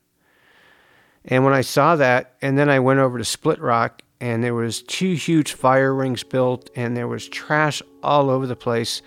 And 1.25 1.45
when 1.45 1.55
I 1.55 1.61
saw 1.61 1.97
that, 1.97 2.37
and 2.41 2.57
then 2.57 2.71
I 2.71 2.79
went 2.79 3.01
over 3.01 3.19
to 3.19 3.25
Split 3.25 3.61
Rock, 3.61 4.03
and 4.21 4.43
there 4.43 4.55
was 4.55 4.83
two 4.83 5.15
huge 5.15 5.53
fire 5.53 5.93
rings 5.93 6.23
built, 6.23 6.71
and 6.77 6.97
there 6.97 7.09
was 7.09 7.29
trash 7.29 7.83
all 8.03 8.31
over 8.31 8.47
the 8.47 8.57
place. 8.57 9.03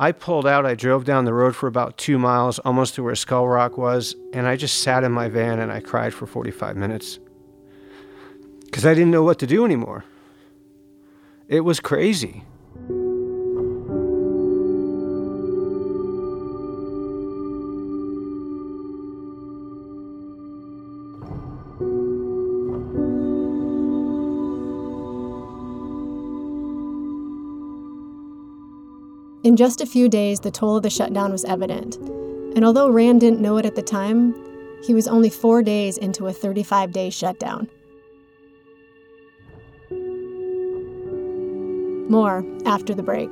I 0.00 0.12
pulled 0.12 0.46
out, 0.46 0.64
I 0.64 0.74
drove 0.74 1.04
down 1.04 1.26
the 1.26 1.34
road 1.34 1.54
for 1.54 1.66
about 1.66 1.98
two 1.98 2.18
miles, 2.18 2.58
almost 2.60 2.94
to 2.94 3.02
where 3.02 3.14
Skull 3.14 3.46
Rock 3.46 3.76
was, 3.76 4.16
and 4.32 4.46
I 4.46 4.56
just 4.56 4.80
sat 4.80 5.04
in 5.04 5.12
my 5.12 5.28
van 5.28 5.58
and 5.58 5.70
I 5.70 5.80
cried 5.80 6.14
for 6.14 6.26
45 6.26 6.74
minutes. 6.74 7.18
Because 8.64 8.86
I 8.86 8.94
didn't 8.94 9.10
know 9.10 9.22
what 9.22 9.38
to 9.40 9.46
do 9.46 9.62
anymore. 9.62 10.06
It 11.48 11.60
was 11.60 11.80
crazy. 11.80 12.44
Just 29.60 29.82
a 29.82 29.86
few 29.86 30.08
days, 30.08 30.40
the 30.40 30.50
toll 30.50 30.78
of 30.78 30.82
the 30.82 30.88
shutdown 30.88 31.30
was 31.30 31.44
evident. 31.44 31.96
And 32.56 32.64
although 32.64 32.88
Rand 32.88 33.20
didn't 33.20 33.42
know 33.42 33.58
it 33.58 33.66
at 33.66 33.74
the 33.74 33.82
time, 33.82 34.34
he 34.82 34.94
was 34.94 35.06
only 35.06 35.28
four 35.28 35.62
days 35.62 35.98
into 35.98 36.28
a 36.28 36.32
35 36.32 36.92
day 36.92 37.10
shutdown. 37.10 37.68
More 42.08 42.42
after 42.64 42.94
the 42.94 43.02
break. 43.02 43.30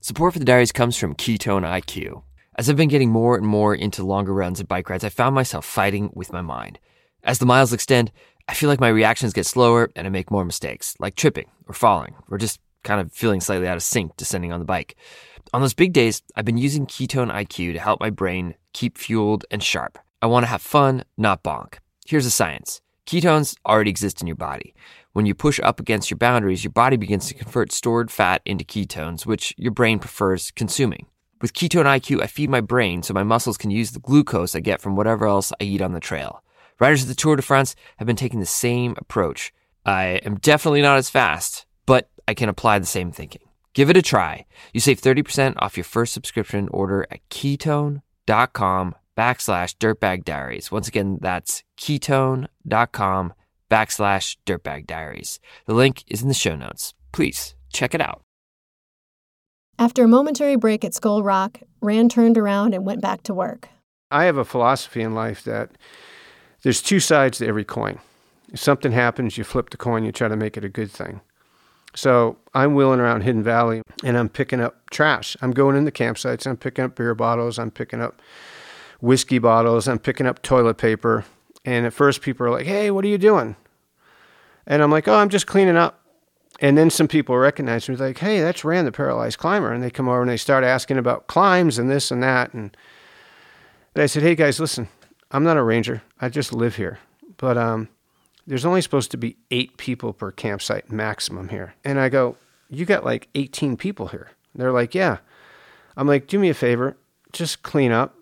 Support 0.00 0.32
for 0.32 0.38
the 0.38 0.46
diaries 0.46 0.72
comes 0.72 0.96
from 0.96 1.14
Ketone 1.14 1.66
IQ. 1.66 2.22
As 2.54 2.70
I've 2.70 2.76
been 2.76 2.88
getting 2.88 3.10
more 3.10 3.36
and 3.36 3.46
more 3.46 3.74
into 3.74 4.02
longer 4.02 4.32
runs 4.32 4.60
and 4.60 4.68
bike 4.68 4.88
rides, 4.88 5.04
I 5.04 5.10
found 5.10 5.34
myself 5.34 5.66
fighting 5.66 6.10
with 6.14 6.32
my 6.32 6.40
mind. 6.40 6.78
As 7.22 7.38
the 7.38 7.44
miles 7.44 7.74
extend, 7.74 8.12
I 8.48 8.54
feel 8.54 8.70
like 8.70 8.80
my 8.80 8.88
reactions 8.88 9.34
get 9.34 9.44
slower 9.44 9.90
and 9.94 10.06
I 10.06 10.10
make 10.10 10.30
more 10.30 10.44
mistakes, 10.44 10.94
like 10.98 11.16
tripping 11.16 11.50
or 11.66 11.74
falling, 11.74 12.14
or 12.30 12.38
just 12.38 12.60
kind 12.82 12.98
of 12.98 13.12
feeling 13.12 13.42
slightly 13.42 13.68
out 13.68 13.76
of 13.76 13.82
sync 13.82 14.16
descending 14.16 14.52
on 14.52 14.58
the 14.58 14.64
bike. 14.64 14.96
On 15.52 15.60
those 15.60 15.74
big 15.74 15.92
days, 15.92 16.22
I've 16.34 16.46
been 16.46 16.56
using 16.56 16.86
Ketone 16.86 17.30
IQ 17.30 17.74
to 17.74 17.78
help 17.78 18.00
my 18.00 18.10
brain 18.10 18.54
keep 18.72 18.96
fueled 18.96 19.44
and 19.50 19.62
sharp. 19.62 19.98
I 20.22 20.26
want 20.26 20.44
to 20.44 20.48
have 20.48 20.62
fun, 20.62 21.04
not 21.16 21.42
bonk. 21.42 21.74
Here's 22.06 22.24
the 22.24 22.30
science 22.30 22.80
ketones 23.06 23.56
already 23.66 23.90
exist 23.90 24.20
in 24.20 24.26
your 24.26 24.36
body. 24.36 24.74
When 25.12 25.24
you 25.24 25.34
push 25.34 25.58
up 25.60 25.80
against 25.80 26.10
your 26.10 26.18
boundaries, 26.18 26.62
your 26.62 26.72
body 26.72 26.96
begins 26.96 27.26
to 27.28 27.34
convert 27.34 27.72
stored 27.72 28.10
fat 28.10 28.42
into 28.44 28.64
ketones, 28.64 29.24
which 29.24 29.54
your 29.56 29.72
brain 29.72 29.98
prefers 29.98 30.50
consuming. 30.50 31.06
With 31.40 31.54
Ketone 31.54 31.84
IQ, 31.84 32.22
I 32.22 32.26
feed 32.26 32.50
my 32.50 32.60
brain 32.60 33.02
so 33.02 33.14
my 33.14 33.22
muscles 33.22 33.56
can 33.56 33.70
use 33.70 33.92
the 33.92 34.00
glucose 34.00 34.54
I 34.54 34.60
get 34.60 34.80
from 34.80 34.96
whatever 34.96 35.26
else 35.26 35.52
I 35.60 35.64
eat 35.64 35.80
on 35.80 35.92
the 35.92 36.00
trail. 36.00 36.42
Riders 36.80 37.02
of 37.02 37.08
the 37.08 37.14
Tour 37.14 37.36
de 37.36 37.42
France 37.42 37.74
have 37.96 38.06
been 38.06 38.16
taking 38.16 38.40
the 38.40 38.46
same 38.46 38.94
approach. 38.98 39.52
I 39.84 40.20
am 40.24 40.36
definitely 40.36 40.82
not 40.82 40.98
as 40.98 41.10
fast, 41.10 41.66
but 41.86 42.08
I 42.26 42.34
can 42.34 42.48
apply 42.48 42.78
the 42.78 42.86
same 42.86 43.10
thinking. 43.10 43.42
Give 43.74 43.90
it 43.90 43.96
a 43.96 44.02
try. 44.02 44.46
You 44.72 44.80
save 44.80 45.00
30% 45.00 45.54
off 45.58 45.76
your 45.76 45.84
first 45.84 46.12
subscription 46.12 46.68
order 46.70 47.06
at 47.10 47.20
ketone.com 47.30 48.94
backslash 49.16 49.76
dirtbag 49.76 50.24
diaries. 50.24 50.70
Once 50.70 50.88
again, 50.88 51.18
that's 51.20 51.64
ketone.com 51.78 53.34
backslash 53.70 54.36
dirtbag 54.46 54.86
diaries. 54.86 55.40
The 55.66 55.74
link 55.74 56.04
is 56.06 56.22
in 56.22 56.28
the 56.28 56.34
show 56.34 56.54
notes. 56.54 56.94
Please 57.12 57.54
check 57.72 57.94
it 57.94 58.00
out. 58.00 58.22
After 59.78 60.04
a 60.04 60.08
momentary 60.08 60.56
break 60.56 60.84
at 60.84 60.94
Skull 60.94 61.22
Rock, 61.22 61.60
Rand 61.80 62.10
turned 62.10 62.36
around 62.36 62.74
and 62.74 62.84
went 62.84 63.00
back 63.00 63.22
to 63.24 63.34
work. 63.34 63.68
I 64.10 64.24
have 64.24 64.36
a 64.36 64.44
philosophy 64.44 65.02
in 65.02 65.14
life 65.14 65.44
that 65.44 65.70
there's 66.62 66.82
two 66.82 67.00
sides 67.00 67.38
to 67.38 67.46
every 67.46 67.64
coin. 67.64 67.98
If 68.52 68.60
something 68.60 68.92
happens, 68.92 69.36
you 69.36 69.44
flip 69.44 69.70
the 69.70 69.76
coin, 69.76 70.04
you 70.04 70.12
try 70.12 70.28
to 70.28 70.36
make 70.36 70.56
it 70.56 70.64
a 70.64 70.68
good 70.68 70.90
thing. 70.90 71.20
So 71.94 72.36
I'm 72.54 72.74
wheeling 72.74 73.00
around 73.00 73.22
Hidden 73.22 73.42
Valley 73.42 73.82
and 74.04 74.16
I'm 74.16 74.28
picking 74.28 74.60
up 74.60 74.88
trash. 74.90 75.36
I'm 75.40 75.52
going 75.52 75.76
in 75.76 75.84
the 75.84 75.92
campsites, 75.92 76.46
I'm 76.46 76.56
picking 76.56 76.84
up 76.84 76.94
beer 76.94 77.14
bottles, 77.14 77.58
I'm 77.58 77.70
picking 77.70 78.00
up 78.00 78.20
whiskey 79.00 79.38
bottles, 79.38 79.88
I'm 79.88 79.98
picking 79.98 80.26
up 80.26 80.42
toilet 80.42 80.78
paper. 80.78 81.24
And 81.64 81.86
at 81.86 81.92
first, 81.92 82.22
people 82.22 82.46
are 82.46 82.50
like, 82.50 82.66
hey, 82.66 82.90
what 82.90 83.04
are 83.04 83.08
you 83.08 83.18
doing? 83.18 83.56
And 84.66 84.82
I'm 84.82 84.90
like, 84.90 85.08
oh, 85.08 85.14
I'm 85.14 85.28
just 85.28 85.46
cleaning 85.46 85.76
up. 85.76 86.00
And 86.60 86.76
then 86.76 86.90
some 86.90 87.08
people 87.08 87.36
recognize 87.36 87.88
me, 87.88 87.96
like, 87.96 88.18
hey, 88.18 88.40
that's 88.40 88.64
Rand, 88.64 88.86
the 88.86 88.92
paralyzed 88.92 89.38
climber. 89.38 89.72
And 89.72 89.82
they 89.82 89.90
come 89.90 90.08
over 90.08 90.22
and 90.22 90.30
they 90.30 90.36
start 90.36 90.64
asking 90.64 90.98
about 90.98 91.26
climbs 91.26 91.78
and 91.78 91.90
this 91.90 92.10
and 92.10 92.22
that. 92.22 92.52
And 92.52 92.76
I 93.94 94.06
said, 94.06 94.22
hey, 94.22 94.34
guys, 94.34 94.58
listen, 94.58 94.88
I'm 95.30 95.44
not 95.44 95.56
a 95.56 95.62
ranger. 95.62 96.02
I 96.20 96.28
just 96.28 96.52
live 96.52 96.76
here. 96.76 96.98
But 97.36 97.56
um, 97.56 97.88
there's 98.46 98.64
only 98.64 98.80
supposed 98.80 99.10
to 99.12 99.16
be 99.16 99.36
eight 99.50 99.76
people 99.76 100.12
per 100.12 100.30
campsite 100.32 100.90
maximum 100.90 101.48
here. 101.48 101.74
And 101.84 102.00
I 102.00 102.08
go, 102.08 102.36
you 102.70 102.84
got 102.84 103.04
like 103.04 103.28
18 103.34 103.76
people 103.76 104.08
here. 104.08 104.30
They're 104.54 104.72
like, 104.72 104.94
yeah. 104.94 105.18
I'm 105.96 106.06
like, 106.06 106.26
do 106.26 106.38
me 106.38 106.48
a 106.48 106.54
favor, 106.54 106.96
just 107.32 107.62
clean 107.62 107.92
up. 107.92 108.14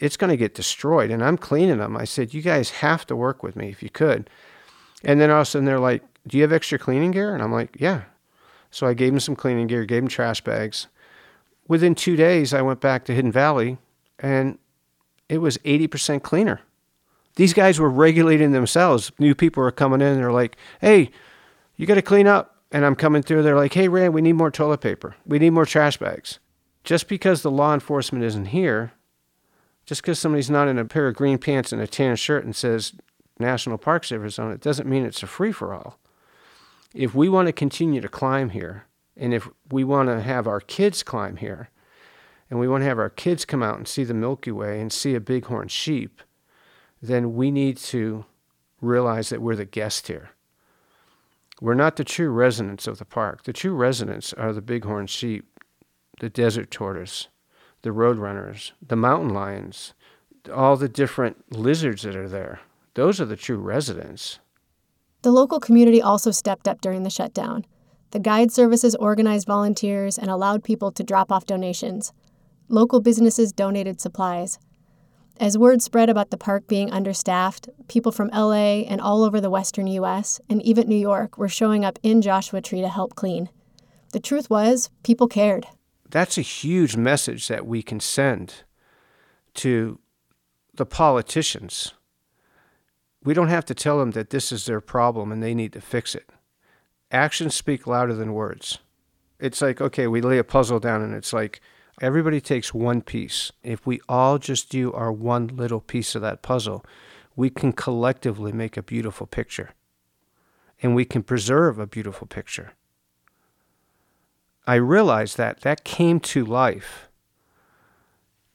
It's 0.00 0.16
going 0.16 0.30
to 0.30 0.36
get 0.36 0.54
destroyed. 0.54 1.10
And 1.10 1.22
I'm 1.22 1.38
cleaning 1.38 1.78
them. 1.78 1.96
I 1.96 2.04
said, 2.04 2.34
you 2.34 2.42
guys 2.42 2.70
have 2.70 3.06
to 3.06 3.16
work 3.16 3.42
with 3.42 3.56
me 3.56 3.68
if 3.68 3.82
you 3.82 3.90
could. 3.90 4.28
And 5.04 5.20
then 5.20 5.30
all 5.30 5.40
of 5.40 5.42
a 5.42 5.44
sudden 5.46 5.66
they're 5.66 5.78
like, 5.78 6.02
do 6.26 6.36
you 6.36 6.42
have 6.42 6.52
extra 6.52 6.78
cleaning 6.78 7.10
gear? 7.10 7.32
And 7.32 7.42
I'm 7.42 7.52
like, 7.52 7.76
yeah. 7.78 8.02
So 8.70 8.86
I 8.86 8.94
gave 8.94 9.12
them 9.12 9.20
some 9.20 9.36
cleaning 9.36 9.68
gear, 9.68 9.84
gave 9.84 10.02
them 10.02 10.08
trash 10.08 10.40
bags. 10.40 10.88
Within 11.68 11.94
two 11.94 12.16
days, 12.16 12.52
I 12.52 12.62
went 12.62 12.80
back 12.80 13.04
to 13.04 13.14
Hidden 13.14 13.32
Valley 13.32 13.78
and 14.18 14.58
it 15.28 15.38
was 15.38 15.58
80% 15.58 16.22
cleaner. 16.22 16.60
These 17.36 17.52
guys 17.52 17.80
were 17.80 17.90
regulating 17.90 18.52
themselves. 18.52 19.10
New 19.18 19.34
people 19.34 19.62
were 19.62 19.72
coming 19.72 20.00
in. 20.00 20.16
They're 20.16 20.32
like, 20.32 20.56
hey, 20.80 21.10
you 21.76 21.86
got 21.86 21.94
to 21.94 22.02
clean 22.02 22.26
up. 22.26 22.56
And 22.70 22.84
I'm 22.84 22.96
coming 22.96 23.22
through. 23.22 23.42
They're 23.42 23.56
like, 23.56 23.74
hey, 23.74 23.88
Rand, 23.88 24.14
we 24.14 24.22
need 24.22 24.32
more 24.32 24.50
toilet 24.50 24.80
paper. 24.80 25.14
We 25.26 25.38
need 25.38 25.50
more 25.50 25.66
trash 25.66 25.96
bags. 25.96 26.38
Just 26.82 27.08
because 27.08 27.42
the 27.42 27.50
law 27.50 27.72
enforcement 27.72 28.24
isn't 28.24 28.46
here, 28.46 28.92
just 29.86 30.02
because 30.02 30.18
somebody's 30.18 30.50
not 30.50 30.68
in 30.68 30.78
a 30.78 30.84
pair 30.84 31.08
of 31.08 31.16
green 31.16 31.38
pants 31.38 31.72
and 31.72 31.80
a 31.80 31.86
tan 31.86 32.16
shirt 32.16 32.44
and 32.44 32.54
says 32.54 32.92
National 33.38 33.78
Park 33.78 34.04
Service 34.04 34.38
on 34.38 34.50
it, 34.50 34.60
doesn't 34.60 34.88
mean 34.88 35.04
it's 35.04 35.22
a 35.22 35.26
free 35.26 35.52
for 35.52 35.72
all 35.72 35.98
if 36.94 37.14
we 37.14 37.28
want 37.28 37.46
to 37.46 37.52
continue 37.52 38.00
to 38.00 38.08
climb 38.08 38.50
here, 38.50 38.86
and 39.16 39.34
if 39.34 39.48
we 39.70 39.84
want 39.84 40.08
to 40.08 40.20
have 40.22 40.46
our 40.46 40.60
kids 40.60 41.02
climb 41.02 41.36
here, 41.36 41.68
and 42.50 42.58
we 42.58 42.68
want 42.68 42.82
to 42.82 42.86
have 42.86 42.98
our 42.98 43.10
kids 43.10 43.44
come 43.44 43.62
out 43.62 43.78
and 43.78 43.88
see 43.88 44.04
the 44.04 44.14
Milky 44.14 44.52
Way 44.52 44.80
and 44.80 44.92
see 44.92 45.14
a 45.14 45.20
bighorn 45.20 45.68
sheep, 45.68 46.20
then 47.00 47.34
we 47.34 47.50
need 47.50 47.76
to 47.76 48.24
realize 48.80 49.28
that 49.28 49.42
we're 49.42 49.56
the 49.56 49.64
guest 49.64 50.08
here. 50.08 50.30
We're 51.60 51.74
not 51.74 51.96
the 51.96 52.04
true 52.04 52.30
residents 52.30 52.86
of 52.86 52.98
the 52.98 53.04
park. 53.04 53.44
The 53.44 53.52
true 53.52 53.74
residents 53.74 54.32
are 54.32 54.52
the 54.52 54.62
bighorn 54.62 55.06
sheep, 55.06 55.46
the 56.20 56.28
desert 56.28 56.70
tortoise, 56.70 57.28
the 57.82 57.90
roadrunners, 57.90 58.72
the 58.86 58.96
mountain 58.96 59.30
lions, 59.30 59.94
all 60.52 60.76
the 60.76 60.88
different 60.88 61.56
lizards 61.56 62.02
that 62.02 62.16
are 62.16 62.28
there. 62.28 62.60
Those 62.94 63.20
are 63.20 63.24
the 63.24 63.36
true 63.36 63.58
residents. 63.58 64.38
The 65.22 65.32
local 65.32 65.58
community 65.58 66.02
also 66.02 66.30
stepped 66.30 66.68
up 66.68 66.80
during 66.80 67.02
the 67.02 67.10
shutdown. 67.10 67.64
The 68.10 68.20
guide 68.20 68.52
services 68.52 68.94
organized 68.96 69.46
volunteers 69.46 70.18
and 70.18 70.30
allowed 70.30 70.62
people 70.62 70.92
to 70.92 71.02
drop 71.02 71.32
off 71.32 71.46
donations. 71.46 72.12
Local 72.68 73.00
businesses 73.00 73.52
donated 73.52 74.00
supplies. 74.00 74.58
As 75.38 75.58
word 75.58 75.82
spread 75.82 76.08
about 76.08 76.30
the 76.30 76.36
park 76.36 76.66
being 76.66 76.90
understaffed, 76.92 77.68
people 77.88 78.12
from 78.12 78.28
LA 78.28 78.82
and 78.82 79.00
all 79.00 79.22
over 79.22 79.40
the 79.40 79.50
western 79.50 79.86
US 79.88 80.40
and 80.48 80.62
even 80.62 80.88
New 80.88 80.96
York 80.96 81.36
were 81.36 81.48
showing 81.48 81.84
up 81.84 81.98
in 82.02 82.22
Joshua 82.22 82.60
Tree 82.60 82.80
to 82.80 82.88
help 82.88 83.14
clean. 83.14 83.48
The 84.12 84.20
truth 84.20 84.48
was, 84.48 84.90
people 85.02 85.26
cared. 85.26 85.66
That's 86.08 86.38
a 86.38 86.42
huge 86.42 86.96
message 86.96 87.48
that 87.48 87.66
we 87.66 87.82
can 87.82 87.98
send 88.00 88.62
to 89.54 89.98
the 90.74 90.86
politicians 90.86 91.94
we 93.24 93.34
don't 93.34 93.48
have 93.48 93.64
to 93.64 93.74
tell 93.74 93.98
them 93.98 94.12
that 94.12 94.30
this 94.30 94.52
is 94.52 94.66
their 94.66 94.80
problem 94.80 95.32
and 95.32 95.42
they 95.42 95.54
need 95.54 95.72
to 95.72 95.80
fix 95.80 96.14
it. 96.14 96.28
Actions 97.10 97.54
speak 97.54 97.86
louder 97.86 98.14
than 98.14 98.34
words. 98.34 98.78
It's 99.40 99.62
like, 99.62 99.80
okay, 99.80 100.06
we 100.06 100.20
lay 100.20 100.38
a 100.38 100.44
puzzle 100.44 100.78
down 100.78 101.02
and 101.02 101.14
it's 101.14 101.32
like 101.32 101.60
everybody 102.00 102.40
takes 102.40 102.74
one 102.74 103.02
piece. 103.02 103.52
If 103.62 103.86
we 103.86 104.00
all 104.08 104.38
just 104.38 104.70
do 104.70 104.92
our 104.92 105.12
one 105.12 105.48
little 105.48 105.80
piece 105.80 106.14
of 106.14 106.22
that 106.22 106.42
puzzle, 106.42 106.84
we 107.36 107.50
can 107.50 107.72
collectively 107.72 108.52
make 108.52 108.76
a 108.76 108.82
beautiful 108.82 109.26
picture. 109.26 109.70
And 110.82 110.94
we 110.94 111.04
can 111.04 111.22
preserve 111.22 111.78
a 111.78 111.86
beautiful 111.86 112.26
picture. 112.26 112.72
I 114.66 114.76
realized 114.76 115.36
that 115.36 115.60
that 115.60 115.84
came 115.84 116.20
to 116.20 116.44
life 116.44 117.08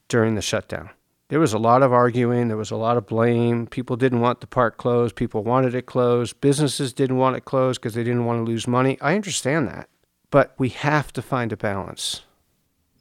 during 0.08 0.34
the 0.34 0.42
shutdown 0.42 0.90
there 1.30 1.40
was 1.40 1.52
a 1.52 1.58
lot 1.58 1.82
of 1.82 1.92
arguing, 1.92 2.48
there 2.48 2.56
was 2.56 2.72
a 2.72 2.76
lot 2.76 2.96
of 2.96 3.06
blame. 3.06 3.68
People 3.68 3.96
didn't 3.96 4.20
want 4.20 4.40
the 4.40 4.48
park 4.48 4.76
closed, 4.76 5.14
people 5.14 5.44
wanted 5.44 5.76
it 5.76 5.86
closed, 5.86 6.40
businesses 6.40 6.92
didn't 6.92 7.18
want 7.18 7.36
it 7.36 7.44
closed 7.44 7.80
because 7.80 7.94
they 7.94 8.02
didn't 8.02 8.24
want 8.24 8.44
to 8.44 8.50
lose 8.50 8.66
money. 8.66 8.98
I 9.00 9.14
understand 9.14 9.68
that. 9.68 9.88
But 10.32 10.54
we 10.58 10.70
have 10.70 11.12
to 11.12 11.22
find 11.22 11.52
a 11.52 11.56
balance. 11.56 12.22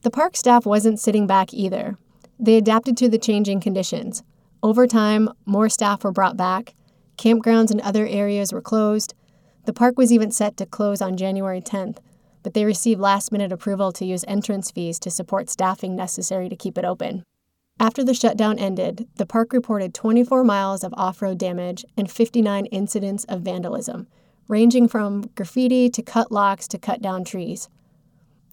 The 0.02 0.12
park 0.12 0.38
staff 0.38 0.66
wasn't 0.66 1.00
sitting 1.00 1.28
back 1.28 1.54
either. 1.54 1.98
They 2.40 2.56
adapted 2.56 2.96
to 2.98 3.10
the 3.10 3.18
changing 3.18 3.60
conditions. 3.60 4.24
Over 4.64 4.88
time, 4.88 5.30
more 5.46 5.68
staff 5.68 6.06
were 6.06 6.14
brought 6.14 6.38
back. 6.38 6.74
Campgrounds 7.18 7.70
and 7.70 7.82
other 7.82 8.08
areas 8.08 8.54
were 8.54 8.62
closed. 8.62 9.14
The 9.66 9.74
park 9.74 9.98
was 9.98 10.14
even 10.14 10.32
set 10.32 10.56
to 10.58 10.66
close 10.66 11.02
on 11.02 11.18
January 11.18 11.60
10th, 11.60 11.98
but 12.44 12.54
they 12.54 12.64
received 12.64 13.02
last 13.02 13.34
minute 13.34 13.52
approval 13.52 13.92
to 13.92 14.06
use 14.06 14.24
entrance 14.26 14.72
fees 14.72 15.00
to 15.00 15.12
support 15.12 15.50
staffing 15.50 15.98
necessary 15.98 16.48
to 16.48 16.56
keep 16.56 16.78
it 16.78 16.86
open. 16.86 17.24
After 17.78 18.02
the 18.02 18.14
shutdown 18.14 18.58
ended, 18.58 19.08
the 19.16 19.26
park 19.26 19.52
reported 19.52 19.94
24 19.94 20.46
miles 20.46 20.84
of 20.84 20.94
off 20.96 21.22
road 21.22 21.38
damage 21.38 21.84
and 21.98 22.10
59 22.10 22.68
incidents 22.68 23.26
of 23.26 23.42
vandalism, 23.42 24.08
ranging 24.48 24.88
from 24.88 25.30
graffiti 25.36 25.90
to 25.90 26.02
cut 26.02 26.32
locks 26.32 26.70
to 26.70 26.78
cut 26.78 27.02
down 27.02 27.26
trees. 27.26 27.68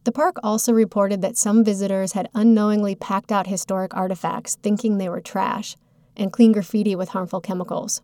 The 0.07 0.13
park 0.13 0.37
also 0.45 0.73
reported 0.73 1.21
that 1.23 1.37
some 1.37 1.65
visitors 1.65 2.13
had 2.13 2.29
unknowingly 2.33 2.95
packed 2.95 3.33
out 3.33 3.49
historic 3.49 3.93
artifacts 3.93 4.55
thinking 4.63 4.99
they 4.99 5.09
were 5.09 5.21
trash 5.21 5.75
and 6.17 6.33
clean 6.33 6.53
graffiti 6.53 6.95
with 6.95 7.09
harmful 7.09 7.41
chemicals. 7.41 8.03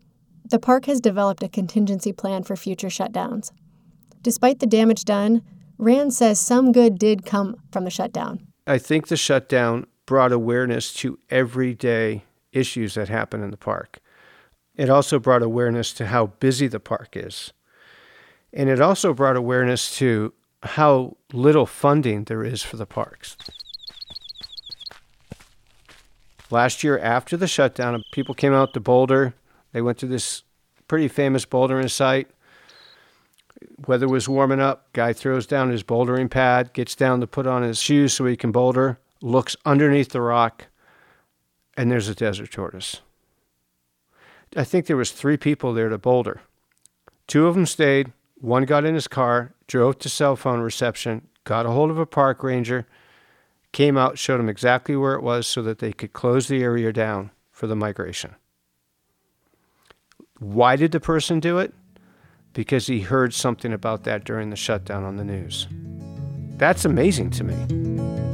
The 0.51 0.59
park 0.59 0.87
has 0.87 1.01
developed 1.01 1.45
a 1.45 1.49
contingency 1.49 2.13
plan 2.13 2.43
for 2.43 2.57
future 2.57 2.89
shutdowns. 2.89 3.53
Despite 4.21 4.59
the 4.59 4.67
damage 4.67 5.05
done, 5.05 5.43
Rand 5.79 6.13
says 6.13 6.41
some 6.41 6.73
good 6.73 6.99
did 6.99 7.25
come 7.25 7.55
from 7.71 7.85
the 7.85 7.91
shutdown. 7.91 8.49
I 8.67 8.79
think 8.79 9.07
the 9.07 9.17
shutdown 9.17 9.87
brought 10.05 10.33
awareness 10.33 10.93
to 10.95 11.21
everyday 11.31 12.25
issues 12.51 12.95
that 12.95 13.11
happen 13.11 13.45
in 13.45 13.53
the 13.53 13.57
park. 13.57 14.01
It 14.75 14.91
also 14.91 15.21
brought 15.21 15.45
awareness 15.45 15.93
to 15.93 16.07
how 16.07 16.27
busy 16.41 16.67
the 16.67 16.81
park 16.81 17.11
is. 17.13 17.53
And 18.53 18.69
it 18.69 18.81
also 18.81 19.15
brought 19.15 19.37
awareness 19.37 19.97
to 19.99 20.33
how 20.63 21.17
little 21.33 21.67
funding 21.67 22.25
there 22.25 22.45
is 22.45 22.63
for 22.63 22.77
the 22.77 22.87
parks. 22.87 23.37
Last 26.51 26.85
year, 26.85 26.99
after 26.99 27.37
the 27.37 27.47
shutdown, 27.47 28.03
people 28.13 28.35
came 28.35 28.53
out 28.53 28.75
to 28.75 28.81
Boulder. 28.81 29.35
They 29.73 29.81
went 29.81 29.99
to 29.99 30.07
this 30.07 30.43
pretty 30.87 31.09
famous 31.09 31.47
bouldering 31.47 31.91
site. 31.91 32.29
Weather 33.87 34.09
was 34.09 34.29
warming 34.29 34.61
up. 34.61 34.93
Guy 34.93 35.13
throws 35.13 35.47
down 35.47 35.71
his 35.71 35.83
bouldering 35.83 36.31
pad, 36.31 36.73
gets 36.73 36.95
down 36.95 37.21
to 37.21 37.27
put 37.27 37.47
on 37.47 37.63
his 37.63 37.81
shoes 37.81 38.13
so 38.13 38.27
he 38.27 38.37
can 38.37 38.53
boulder 38.53 38.99
looks 39.23 39.57
underneath 39.65 40.11
the 40.11 40.21
rock, 40.21 40.67
and 41.77 41.91
there's 41.91 42.09
a 42.09 42.15
desert 42.15 42.51
tortoise. 42.51 43.01
I 44.55 44.65
think 44.65 44.87
there 44.87 44.97
was 44.97 45.13
three 45.13 45.37
people 45.37 45.73
there 45.73 45.89
to 45.89 45.97
Boulder. 45.97 46.43
Two 47.27 47.47
of 47.47 47.55
them 47.55 47.65
stayed. 47.65 48.13
One 48.43 48.65
got 48.65 48.85
in 48.85 48.97
his 48.97 49.07
car, 49.07 49.55
drove 49.69 50.01
to 50.01 50.09
cell 50.09 50.35
phone 50.35 50.63
reception, 50.63 51.29
got 51.45 51.65
a 51.65 51.71
hold 51.71 51.91
of 51.91 51.99
a 51.99 52.05
park 52.05 52.43
ranger, 52.43 52.89
came 53.71 53.97
out, 53.97 54.19
showed 54.19 54.41
him 54.41 54.49
exactly 54.49 54.97
where 54.97 55.15
it 55.15 55.23
was 55.23 55.47
so 55.47 55.63
that 55.63 55.79
they 55.79 55.93
could 55.93 56.13
close 56.13 56.49
the 56.49 56.61
area 56.61 56.93
down 56.93 57.31
for 57.53 57.69
the 57.69 57.77
migration. 57.77 58.35
Why 60.41 60.75
did 60.75 60.91
the 60.91 60.99
person 60.99 61.39
do 61.39 61.59
it? 61.59 61.73
Because 62.53 62.89
he 62.89 63.03
heard 63.03 63.33
something 63.33 63.73
about 63.73 64.03
that 64.05 64.25
during 64.25 64.51
the 64.51 64.57
shutdown 64.57 65.05
on 65.05 65.19
the 65.19 65.25
news. 65.25 65.69
That's 66.57 66.85
amazing 66.85 67.31
to 67.31 67.45
me. 67.45 68.32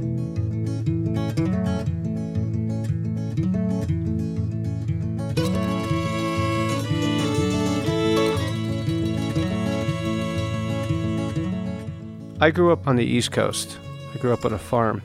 I 12.40 12.53
grew 12.53 12.70
up 12.70 12.87
on 12.87 12.94
the 12.94 13.05
East 13.05 13.33
Coast. 13.33 13.77
I 14.14 14.18
grew 14.18 14.33
up 14.33 14.44
on 14.44 14.53
a 14.53 14.59
farm. 14.59 15.03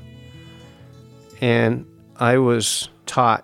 And 1.42 1.88
I 2.18 2.38
was 2.38 2.90
taught 3.08 3.44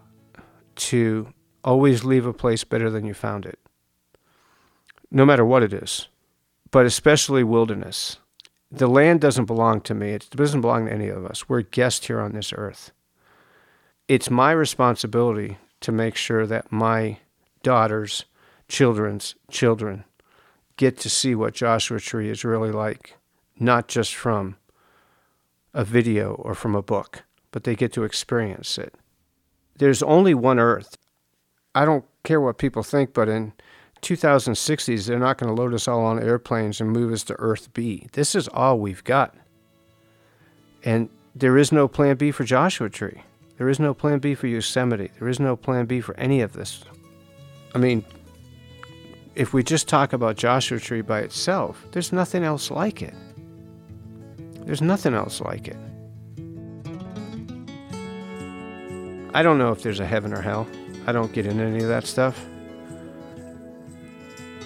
to 0.75 1.33
always 1.63 2.03
leave 2.03 2.27
a 2.27 2.33
place 2.33 2.63
better 2.63 2.91
than 2.91 3.07
you 3.07 3.15
found 3.15 3.47
it, 3.47 3.57
no 5.09 5.25
matter 5.25 5.43
what 5.43 5.63
it 5.63 5.73
is, 5.73 6.07
but 6.69 6.85
especially 6.85 7.43
wilderness. 7.43 8.17
The 8.71 8.87
land 8.87 9.21
doesn't 9.21 9.45
belong 9.45 9.81
to 9.81 9.95
me, 9.95 10.11
it 10.11 10.29
doesn't 10.29 10.61
belong 10.61 10.85
to 10.85 10.93
any 10.93 11.07
of 11.07 11.25
us. 11.25 11.49
We're 11.49 11.63
guests 11.63 12.05
here 12.05 12.19
on 12.19 12.33
this 12.33 12.53
earth. 12.53 12.91
It's 14.07 14.29
my 14.29 14.51
responsibility 14.51 15.57
to 15.81 15.91
make 15.91 16.15
sure 16.15 16.45
that 16.45 16.71
my 16.71 17.17
daughters, 17.63 18.25
children's 18.67 19.33
children 19.49 20.03
get 20.77 20.99
to 20.99 21.09
see 21.09 21.33
what 21.33 21.55
Joshua 21.55 21.99
Tree 21.99 22.29
is 22.29 22.45
really 22.45 22.71
like, 22.71 23.15
not 23.59 23.87
just 23.87 24.15
from 24.15 24.55
a 25.73 25.83
video 25.83 26.33
or 26.33 26.55
from 26.55 26.75
a 26.75 26.81
book, 26.81 27.23
but 27.51 27.63
they 27.63 27.75
get 27.75 27.93
to 27.93 28.03
experience 28.03 28.77
it. 28.77 28.93
There's 29.77 30.03
only 30.03 30.33
one 30.33 30.59
earth. 30.59 30.97
I 31.75 31.85
don't 31.85 32.05
care 32.23 32.41
what 32.41 32.57
people 32.57 32.83
think, 32.83 33.13
but 33.13 33.29
in 33.29 33.53
2060s, 34.01 35.05
they're 35.05 35.19
not 35.19 35.37
going 35.37 35.53
to 35.53 35.61
load 35.61 35.73
us 35.73 35.87
all 35.87 36.05
on 36.05 36.21
airplanes 36.21 36.81
and 36.81 36.91
move 36.91 37.11
us 37.11 37.23
to 37.23 37.35
Earth 37.39 37.71
B. 37.73 38.07
This 38.13 38.35
is 38.35 38.47
all 38.49 38.79
we've 38.79 39.03
got. 39.03 39.35
And 40.83 41.09
there 41.35 41.57
is 41.57 41.71
no 41.71 41.87
plan 41.87 42.15
B 42.15 42.31
for 42.31 42.43
Joshua 42.43 42.89
Tree. 42.89 43.21
There 43.57 43.69
is 43.69 43.79
no 43.79 43.93
plan 43.93 44.19
B 44.19 44.35
for 44.35 44.47
Yosemite. 44.47 45.11
There 45.19 45.27
is 45.27 45.39
no 45.39 45.55
plan 45.55 45.85
B 45.85 46.01
for 46.01 46.17
any 46.17 46.41
of 46.41 46.53
this. 46.53 46.83
I 47.75 47.77
mean, 47.77 48.05
if 49.35 49.53
we 49.53 49.63
just 49.63 49.87
talk 49.87 50.13
about 50.13 50.37
Joshua 50.37 50.79
Tree 50.79 51.01
by 51.01 51.19
itself, 51.19 51.85
there's 51.91 52.11
nothing 52.11 52.43
else 52.43 52.71
like 52.71 53.01
it. 53.01 53.13
There's 54.65 54.81
nothing 54.81 55.13
else 55.13 55.41
like 55.41 55.67
it. 55.67 55.77
I 59.33 59.43
don't 59.43 59.57
know 59.57 59.71
if 59.71 59.83
there's 59.83 59.99
a 59.99 60.05
heaven 60.05 60.33
or 60.33 60.41
hell. 60.41 60.67
I 61.05 61.11
don't 61.11 61.31
get 61.31 61.45
into 61.45 61.63
any 61.63 61.79
of 61.79 61.87
that 61.87 62.05
stuff. 62.05 62.45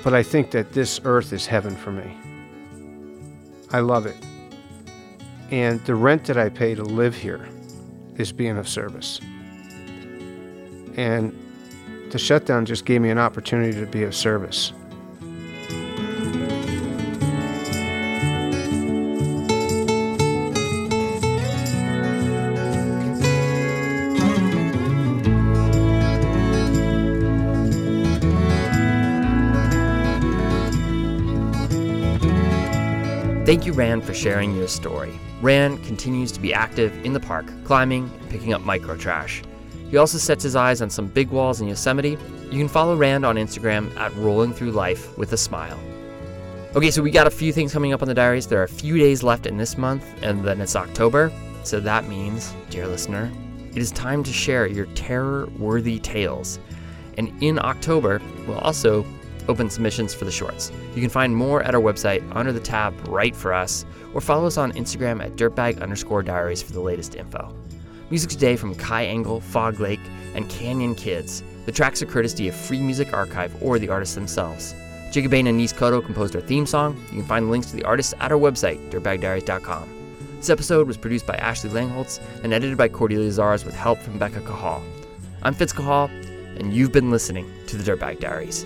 But 0.03 0.13
I 0.13 0.23
think 0.23 0.51
that 0.51 0.73
this 0.73 0.99
earth 1.06 1.32
is 1.34 1.45
heaven 1.45 1.75
for 1.75 1.91
me. 1.91 2.17
I 3.71 3.79
love 3.79 4.06
it. 4.06 4.17
And 5.51 5.84
the 5.86 5.95
rent 5.95 6.25
that 6.25 6.38
I 6.38 6.49
pay 6.49 6.75
to 6.75 6.84
live 6.84 7.15
here 7.15 7.47
is 8.17 8.32
being 8.32 8.58
of 8.58 8.67
service. 8.67 9.19
And 10.95 11.38
the 12.12 12.19
shutdown 12.19 12.65
just 12.65 12.86
gave 12.86 13.01
me 13.01 13.10
an 13.10 13.17
opportunity 13.17 13.79
to 13.79 13.86
be 13.86 14.03
of 14.03 14.13
service. 14.13 14.73
Thank 33.53 33.67
you, 33.67 33.73
Rand, 33.73 34.03
for 34.03 34.15
sharing 34.15 34.55
your 34.55 34.67
story. 34.67 35.13
Rand 35.39 35.83
continues 35.83 36.31
to 36.31 36.39
be 36.39 36.55
active 36.55 36.91
in 37.05 37.13
the 37.13 37.19
park, 37.19 37.45
climbing 37.65 38.09
and 38.19 38.29
picking 38.31 38.51
up 38.51 38.61
micro 38.61 38.97
trash. 38.97 39.43
He 39.91 39.97
also 39.97 40.17
sets 40.17 40.41
his 40.41 40.55
eyes 40.55 40.81
on 40.81 40.89
some 40.89 41.05
big 41.05 41.29
walls 41.29 41.61
in 41.61 41.67
Yosemite. 41.67 42.17
You 42.49 42.57
can 42.57 42.67
follow 42.67 42.95
Rand 42.95 43.23
on 43.23 43.35
Instagram 43.35 43.95
at 43.95 44.11
Rolling 44.15 44.53
Through 44.53 44.71
Life 44.71 45.15
with 45.19 45.33
a 45.33 45.37
Smile. 45.37 45.79
Okay, 46.75 46.89
so 46.89 47.03
we 47.03 47.11
got 47.11 47.27
a 47.27 47.29
few 47.29 47.53
things 47.53 47.71
coming 47.71 47.93
up 47.93 48.01
on 48.01 48.07
the 48.07 48.15
diaries. 48.15 48.47
There 48.47 48.59
are 48.59 48.63
a 48.63 48.67
few 48.67 48.97
days 48.97 49.21
left 49.21 49.45
in 49.45 49.55
this 49.55 49.77
month, 49.77 50.03
and 50.23 50.43
then 50.43 50.59
it's 50.59 50.75
October. 50.75 51.31
So 51.63 51.79
that 51.79 52.07
means, 52.07 52.55
dear 52.71 52.87
listener, 52.87 53.31
it 53.69 53.77
is 53.77 53.91
time 53.91 54.23
to 54.23 54.33
share 54.33 54.65
your 54.65 54.87
terror 54.95 55.45
worthy 55.59 55.99
tales. 55.99 56.57
And 57.19 57.31
in 57.43 57.59
October, 57.59 58.19
we'll 58.47 58.57
also 58.57 59.05
open 59.47 59.69
submissions 59.69 60.13
for 60.13 60.25
the 60.25 60.32
shorts. 60.32 60.71
You 60.95 61.01
can 61.01 61.10
find 61.10 61.36
more 61.36 61.63
at 61.63 61.75
our 61.75 61.82
website 61.82 62.23
under 62.36 62.51
the 62.51 62.60
tab 62.60 62.93
Write 63.08 63.36
for 63.36 63.53
Us, 63.53 63.86
or 64.13 64.21
follow 64.21 64.45
us 64.47 64.58
on 64.58 64.71
Instagram 64.73 65.23
at 65.23 65.36
dirtbag 65.36 65.82
underscore 65.82 66.23
diaries 66.23 66.62
for 66.62 66.73
the 66.73 66.82
latest 66.82 67.15
info. 67.15 67.53
Music 68.10 68.29
today 68.29 68.56
from 68.56 68.75
Kai 68.75 69.06
Engel, 69.06 69.39
Fog 69.39 69.79
Lake, 69.79 69.99
and 70.36 70.49
Canyon 70.49 70.95
Kids. 70.95 71.43
The 71.65 71.71
tracks 71.71 72.01
are 72.01 72.06
courtesy 72.06 72.47
of 72.47 72.56
Free 72.56 72.82
Music 72.82 73.13
Archive 73.13 73.56
or 73.62 73.79
the 73.79 73.89
artists 73.89 74.15
themselves. 74.15 74.75
Bain 75.29 75.47
and 75.47 75.58
Nis 75.58 75.71
Koto 75.71 76.01
composed 76.01 76.36
our 76.36 76.41
theme 76.41 76.65
song. 76.65 76.97
You 77.12 77.19
can 77.19 77.27
find 77.27 77.51
links 77.51 77.69
to 77.71 77.75
the 77.75 77.84
artists 77.84 78.13
at 78.19 78.32
our 78.32 78.38
website, 78.38 78.89
dirtbagdiaries.com. 78.89 79.89
This 80.38 80.49
episode 80.49 80.88
was 80.88 80.97
produced 80.97 81.25
by 81.25 81.36
Ashley 81.36 81.69
Langholtz 81.69 82.19
and 82.43 82.51
edited 82.51 82.77
by 82.77 82.89
Cordelia 82.89 83.29
Zars 83.29 83.63
with 83.63 83.75
help 83.75 83.99
from 83.99 84.17
Becca 84.17 84.41
Cahall. 84.41 84.82
I'm 85.43 85.53
Fitz 85.53 85.71
Cahall, 85.71 86.10
and 86.60 86.73
you've 86.73 86.91
been 86.91 87.12
listening 87.12 87.49
to 87.67 87.77
the 87.77 87.84
Dirtbag 87.89 88.19
Diaries. 88.19 88.65